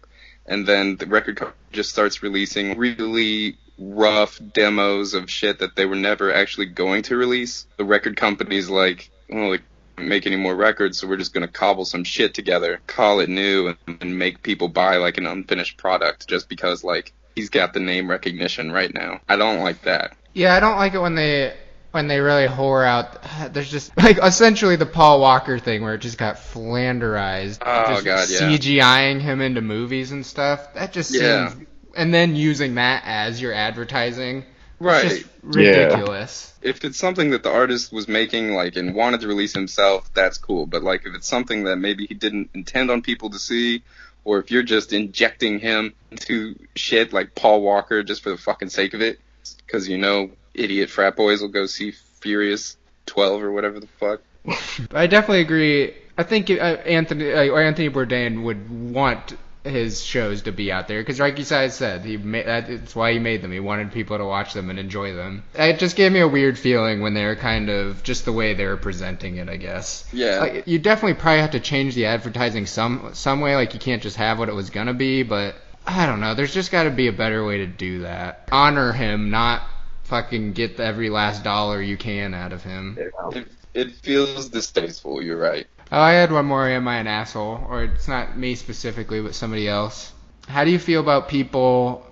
and 0.45 0.65
then 0.65 0.95
the 0.95 1.05
record 1.05 1.37
company 1.37 1.57
just 1.71 1.89
starts 1.89 2.23
releasing 2.23 2.77
really 2.77 3.57
rough 3.79 4.39
demos 4.53 5.13
of 5.13 5.29
shit 5.29 5.59
that 5.59 5.75
they 5.75 5.85
were 5.85 5.95
never 5.95 6.33
actually 6.33 6.65
going 6.67 7.03
to 7.03 7.15
release. 7.15 7.65
The 7.77 7.85
record 7.85 8.17
companies 8.17 8.69
like, 8.69 9.09
well, 9.29 9.57
can't 9.97 10.07
make 10.09 10.27
any 10.27 10.35
more 10.35 10.55
records, 10.55 10.99
so 10.99 11.07
we're 11.07 11.17
just 11.17 11.33
gonna 11.33 11.47
cobble 11.47 11.85
some 11.85 12.03
shit 12.03 12.33
together, 12.33 12.79
call 12.87 13.19
it 13.19 13.29
new, 13.29 13.67
and, 13.87 13.97
and 14.01 14.17
make 14.19 14.43
people 14.43 14.67
buy 14.67 14.97
like 14.97 15.17
an 15.17 15.25
unfinished 15.27 15.77
product 15.77 16.27
just 16.27 16.49
because 16.49 16.83
like 16.83 17.13
he's 17.35 17.49
got 17.49 17.73
the 17.73 17.79
name 17.79 18.09
recognition 18.09 18.71
right 18.71 18.93
now. 18.93 19.21
I 19.27 19.35
don't 19.35 19.59
like 19.63 19.81
that. 19.83 20.15
Yeah, 20.33 20.55
I 20.55 20.59
don't 20.59 20.77
like 20.77 20.93
it 20.93 20.99
when 20.99 21.15
they 21.15 21.55
when 21.91 22.07
they 22.07 22.19
really 22.19 22.47
whore 22.47 22.85
out. 22.85 23.17
There's 23.53 23.71
just 23.71 23.95
like 23.97 24.19
essentially 24.21 24.75
the 24.75 24.85
Paul 24.85 25.19
Walker 25.19 25.57
thing 25.57 25.81
where 25.83 25.95
it 25.95 25.99
just 25.99 26.17
got 26.17 26.35
flanderized. 26.35 27.59
Oh, 27.65 27.87
just 27.93 28.05
God, 28.05 28.29
yeah. 28.29 28.39
CGIing 28.41 29.21
him 29.21 29.41
into 29.41 29.61
movies 29.61 30.11
and 30.11 30.25
stuff. 30.25 30.73
That 30.73 30.93
just 30.93 31.11
Yeah. 31.13 31.49
seems. 31.49 31.66
And 31.97 32.13
then 32.13 32.35
using 32.35 32.75
that 32.75 33.03
as 33.05 33.41
your 33.41 33.53
advertising. 33.53 34.45
Right. 34.79 35.05
It's 35.05 35.15
just 35.19 35.29
ridiculous. 35.41 36.53
if 36.61 36.85
it's 36.85 36.99
something 36.99 37.31
that 37.31 37.41
the 37.41 37.51
artist 37.51 37.91
was 37.91 38.07
making 38.07 38.53
like 38.53 38.75
and 38.75 38.93
wanted 38.93 39.21
to 39.21 39.27
release 39.27 39.53
himself, 39.53 40.13
that's 40.13 40.37
cool. 40.37 40.67
But 40.67 40.83
like 40.83 41.05
if 41.05 41.15
it's 41.15 41.27
something 41.27 41.63
that 41.63 41.77
maybe 41.77 42.05
he 42.05 42.13
didn't 42.13 42.51
intend 42.53 42.91
on 42.91 43.01
people 43.01 43.31
to 43.31 43.39
see, 43.39 43.83
or 44.23 44.39
if 44.39 44.51
you're 44.51 44.63
just 44.63 44.93
injecting 44.93 45.59
him 45.59 45.93
into 46.11 46.55
shit 46.75 47.13
like 47.13 47.33
Paul 47.33 47.61
Walker 47.61 48.03
just 48.03 48.21
for 48.21 48.29
the 48.29 48.37
fucking 48.37 48.69
sake 48.69 48.93
of 48.93 49.01
it, 49.01 49.19
because 49.65 49.89
you 49.89 49.97
know 49.97 50.29
idiot 50.53 50.89
frat 50.89 51.15
boys 51.15 51.41
will 51.41 51.49
go 51.49 51.65
see 51.65 51.91
Furious 52.19 52.77
12 53.07 53.41
or 53.43 53.51
whatever 53.51 53.79
the 53.79 53.87
fuck. 53.87 54.21
I 54.91 55.07
definitely 55.07 55.41
agree. 55.41 55.95
I 56.17 56.23
think 56.23 56.49
uh, 56.49 56.53
Anthony 56.53 57.31
uh, 57.31 57.47
or 57.47 57.61
Anthony 57.61 57.89
Bourdain 57.89 58.43
would 58.43 58.91
want 58.91 59.37
his 59.63 60.01
shows 60.01 60.43
to 60.43 60.51
be 60.51 60.71
out 60.71 60.87
there 60.87 61.01
because, 61.01 61.19
like 61.19 61.37
you 61.37 61.43
said, 61.43 62.05
he 62.05 62.17
made 62.17 62.45
that's 62.45 62.95
why 62.95 63.13
he 63.13 63.19
made 63.19 63.41
them. 63.41 63.51
He 63.51 63.59
wanted 63.59 63.91
people 63.91 64.17
to 64.17 64.25
watch 64.25 64.53
them 64.53 64.69
and 64.69 64.79
enjoy 64.79 65.13
them. 65.13 65.43
It 65.55 65.79
just 65.79 65.95
gave 65.95 66.11
me 66.11 66.19
a 66.19 66.27
weird 66.27 66.57
feeling 66.57 67.01
when 67.01 67.13
they 67.13 67.25
were 67.25 67.35
kind 67.35 67.69
of 67.69 68.03
just 68.03 68.25
the 68.25 68.33
way 68.33 68.53
they 68.53 68.65
were 68.65 68.77
presenting 68.77 69.37
it. 69.37 69.49
I 69.49 69.57
guess. 69.57 70.07
Yeah. 70.13 70.39
Like, 70.39 70.67
you 70.67 70.79
definitely 70.79 71.15
probably 71.15 71.41
have 71.41 71.51
to 71.51 71.59
change 71.59 71.95
the 71.95 72.05
advertising 72.05 72.65
some 72.65 73.11
some 73.13 73.41
way. 73.41 73.55
Like 73.55 73.73
you 73.73 73.79
can't 73.79 74.01
just 74.01 74.17
have 74.17 74.39
what 74.39 74.49
it 74.49 74.55
was 74.55 74.69
gonna 74.69 74.93
be, 74.93 75.23
but 75.23 75.55
I 75.87 76.05
don't 76.05 76.19
know. 76.19 76.35
There's 76.35 76.53
just 76.53 76.69
got 76.69 76.83
to 76.83 76.89
be 76.89 77.07
a 77.07 77.13
better 77.13 77.45
way 77.45 77.59
to 77.59 77.65
do 77.65 78.01
that. 78.01 78.49
Honor 78.51 78.91
him, 78.91 79.29
not 79.29 79.63
fucking 80.03 80.51
get 80.51 80.79
every 80.79 81.09
last 81.09 81.43
dollar 81.45 81.81
you 81.81 81.95
can 81.95 82.33
out 82.33 82.51
of 82.51 82.61
him. 82.61 82.97
It, 83.31 83.47
it 83.73 83.91
feels 83.93 84.49
distasteful. 84.49 85.21
You're 85.21 85.37
right. 85.37 85.65
Oh, 85.91 85.99
I 85.99 86.11
had 86.13 86.31
one 86.31 86.45
more. 86.45 86.67
Am 86.67 86.87
I 86.87 86.97
an 86.97 87.07
asshole? 87.07 87.65
Or 87.69 87.83
it's 87.83 88.07
not 88.07 88.37
me 88.37 88.55
specifically, 88.55 89.21
but 89.21 89.35
somebody 89.35 89.67
else. 89.67 90.13
How 90.47 90.63
do 90.63 90.71
you 90.71 90.79
feel 90.79 91.01
about 91.01 91.29
people, 91.29 92.05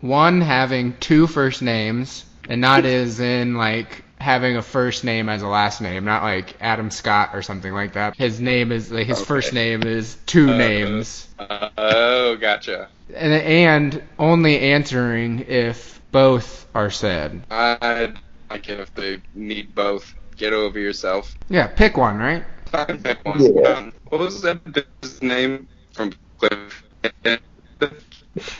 one, 0.00 0.40
having 0.40 0.96
two 0.98 1.26
first 1.26 1.60
names, 1.62 2.24
and 2.48 2.60
not 2.60 2.84
as 2.86 3.20
in, 3.20 3.54
like, 3.56 4.04
having 4.20 4.56
a 4.56 4.62
first 4.62 5.04
name 5.04 5.28
as 5.28 5.42
a 5.42 5.48
last 5.48 5.80
name, 5.80 6.04
not 6.04 6.22
like 6.22 6.56
Adam 6.60 6.90
Scott 6.90 7.30
or 7.34 7.42
something 7.42 7.72
like 7.72 7.94
that. 7.94 8.14
His 8.16 8.40
name 8.40 8.70
is, 8.72 8.90
like, 8.92 9.06
his 9.06 9.20
Okay. 9.20 9.22
first 9.22 9.52
name 9.52 9.86
is 9.86 10.16
two 10.26 10.52
Uh, 10.52 10.54
names. 10.54 11.28
Uh, 11.38 11.70
oh, 11.78 12.36
gotcha. 12.36 12.90
And, 13.14 13.32
and 13.32 14.02
only 14.18 14.58
answering 14.60 15.40
if 15.48 16.00
both 16.12 16.66
are 16.74 16.90
said. 16.90 17.42
I 17.50 18.14
like 18.50 18.68
it 18.68 18.80
if 18.80 18.94
they 18.94 19.22
need 19.34 19.74
both. 19.74 20.14
Get 20.36 20.52
over 20.52 20.78
yourself. 20.78 21.36
Yeah, 21.48 21.66
pick 21.66 21.96
one, 21.96 22.18
right? 22.18 22.44
Fucking 22.70 23.02
pick 23.02 23.24
one. 23.24 23.40
Yeah. 23.40 23.62
Um, 23.62 23.92
what 24.08 24.20
was 24.20 24.42
that 24.42 24.62
bitch's 24.64 25.20
name 25.22 25.66
from 25.92 26.12
Cliff? 26.38 26.84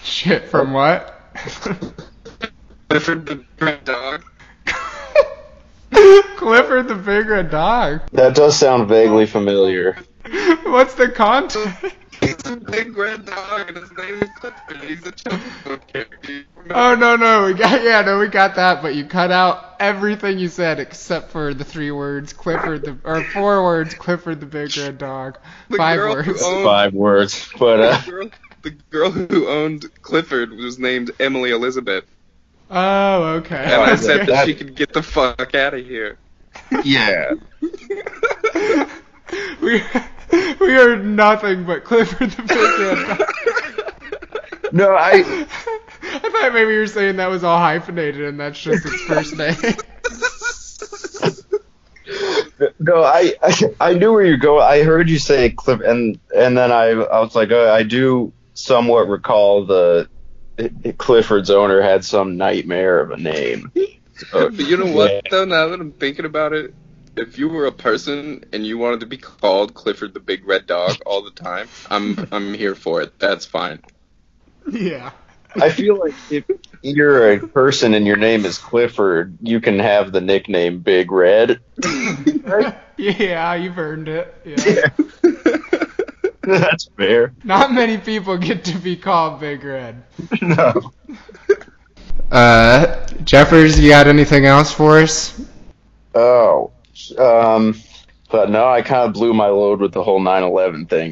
Shit, 0.03 0.45
from 0.49 0.73
what? 0.73 1.17
Clifford 2.89 3.27
the 3.27 3.37
Big 3.37 3.47
Red 3.61 3.85
Dog. 3.85 4.25
Clifford 6.37 6.89
the 6.89 6.97
Big 6.97 7.29
Red 7.29 7.51
Dog. 7.51 8.01
That 8.11 8.35
does 8.35 8.57
sound 8.57 8.89
vaguely 8.89 9.27
familiar. 9.27 9.97
What's 10.65 10.95
the 10.95 11.09
context? 11.09 11.95
He's 12.37 12.53
a 12.53 12.57
big 12.57 12.97
red 12.97 13.27
dog, 13.27 13.69
and 13.69 13.77
his 13.79 13.93
name 13.93 14.23
is 14.23 14.31
Clifford. 14.31 14.77
He's 14.85 15.05
a 15.07 15.13
children's 15.13 15.63
book 15.65 15.87
character. 15.89 16.45
Oh 16.71 16.95
no 16.95 17.17
no 17.17 17.47
we 17.47 17.55
got 17.55 17.83
yeah 17.83 18.03
no 18.03 18.19
we 18.21 18.29
got 18.29 18.55
that 18.57 18.83
but 18.83 18.95
you 18.95 19.05
cut 19.07 19.33
out 19.33 19.77
everything 19.81 20.39
you 20.39 20.49
said 20.49 20.79
except 20.79 21.31
for 21.33 21.53
the 21.55 21.65
three 21.65 21.91
words 21.91 22.33
Clifford 22.33 22.85
the 22.85 22.99
or 23.03 23.25
four 23.25 23.65
words 23.65 23.95
Clifford 23.95 24.39
the 24.41 24.47
big 24.47 24.77
red 24.77 24.99
dog 24.99 25.39
The 25.71 25.79
five 25.79 25.99
words 25.99 26.43
owned- 26.43 26.65
Five 26.65 26.93
words, 26.95 27.49
but 27.59 27.81
uh, 27.81 27.99
the, 28.03 28.11
girl, 28.11 28.31
the 28.63 28.71
girl 28.91 29.11
who 29.11 29.49
owned 29.49 29.87
Clifford 30.03 30.53
was 30.53 30.79
named 30.79 31.11
Emily 31.19 31.51
Elizabeth, 31.51 32.05
oh 32.71 33.23
okay 33.39 33.57
and 33.65 33.83
I 33.83 33.97
said 33.97 34.21
that 34.21 34.27
That- 34.29 34.47
she 34.47 34.55
could 34.55 34.77
get 34.77 34.93
the 34.93 35.03
fuck 35.03 35.55
out 35.55 35.75
of 35.75 35.85
here. 35.85 36.19
yeah. 36.85 37.33
we 39.63 39.83
we 40.61 40.73
heard 40.73 41.05
nothing 41.05 41.65
but 41.65 41.85
Clifford 41.85 42.31
the 42.31 42.43
big 42.43 42.59
red 42.59 43.19
dog 43.19 44.73
No, 44.73 44.95
I 44.95 45.13
I 46.03 46.19
thought 46.19 46.53
maybe 46.53 46.73
you 46.73 46.79
were 46.79 46.87
saying 46.87 47.17
that 47.17 47.29
was 47.29 47.45
all 47.45 47.59
hyphenated 47.59 48.25
and 48.25 48.39
that's 48.39 48.61
just 48.61 48.85
its 48.87 49.03
first 49.03 49.37
name 49.37 49.57
no, 52.79 53.03
I, 53.03 53.35
I 53.43 53.75
I 53.81 53.95
knew 53.95 54.13
where 54.13 54.25
you 54.25 54.37
go. 54.37 54.61
I 54.61 54.83
heard 54.83 55.09
you 55.09 55.19
say 55.19 55.51
Cliff, 55.51 55.81
and 55.81 56.19
and 56.35 56.57
then 56.57 56.73
I 56.73 56.89
I 56.89 57.21
was 57.21 57.35
like, 57.35 57.51
oh, 57.51 57.73
I 57.73 57.83
do 57.83 58.33
somewhat 58.55 59.09
recall 59.09 59.65
the 59.65 60.09
Clifford's 60.99 61.51
owner 61.51 61.81
had 61.81 62.05
some 62.05 62.37
nightmare 62.37 63.01
of 63.01 63.11
a 63.11 63.17
name. 63.17 63.73
So, 64.31 64.51
but 64.51 64.67
you 64.67 64.77
know 64.77 64.93
what, 64.93 65.11
yeah. 65.11 65.21
though, 65.31 65.45
now 65.45 65.69
that 65.69 65.81
I'm 65.81 65.93
thinking 65.93 66.27
about 66.27 66.53
it, 66.53 66.75
if 67.21 67.39
you 67.39 67.49
were 67.49 67.67
a 67.67 67.73
person 67.73 68.45
and 68.53 68.67
you 68.67 68.79
wanted 68.79 69.01
to 69.01 69.07
be 69.07 69.17
called 69.17 69.75
Clifford 69.75 70.15
the 70.15 70.21
Big 70.21 70.47
Red 70.47 70.67
Dog 70.67 70.97
all 71.07 71.23
the 71.23 71.31
time, 71.31 71.69
I'm 71.91 72.29
I'm 72.33 72.55
here 72.55 72.75
for 72.75 73.03
it. 73.03 73.19
That's 73.19 73.47
fine. 73.47 73.81
yeah 74.71 75.11
I 75.57 75.71
feel 75.71 75.99
like 75.99 76.15
if 76.31 76.45
you're 76.83 77.33
a 77.33 77.47
person 77.49 77.95
and 77.95 78.07
your 78.07 78.17
name 78.17 78.45
is 78.45 78.57
Clifford, 78.59 79.37
you 79.43 79.61
can 79.61 79.79
have 79.81 80.13
the 80.13 80.21
nickname 80.21 80.79
Big 80.81 81.11
Red. 81.11 81.61
yeah 82.97 83.55
you've 83.55 83.79
earned 83.79 84.09
it 84.09 84.35
yeah 84.45 84.89
That's 86.43 86.89
fair. 86.97 87.35
not 87.45 87.73
many 87.73 87.99
people 87.99 88.37
get 88.39 88.65
to 88.67 88.79
be 88.79 88.97
called 88.97 89.41
Big 89.41 89.63
Red 89.65 90.03
No. 90.43 90.93
Uh, 92.31 93.07
Jeffers, 93.25 93.79
you 93.81 93.91
got 93.91 94.07
anything 94.07 94.47
else 94.47 94.73
for 94.73 94.99
us? 95.01 95.41
Oh. 96.15 96.71
Um. 97.19 97.81
But 98.31 98.49
no, 98.49 98.69
I 98.69 98.83
kind 98.83 99.09
of 99.09 99.15
blew 99.15 99.35
my 99.35 99.49
load 99.49 99.81
with 99.81 99.93
the 99.93 100.05
whole 100.05 100.21
9/11 100.21 100.89
thing. 100.89 101.09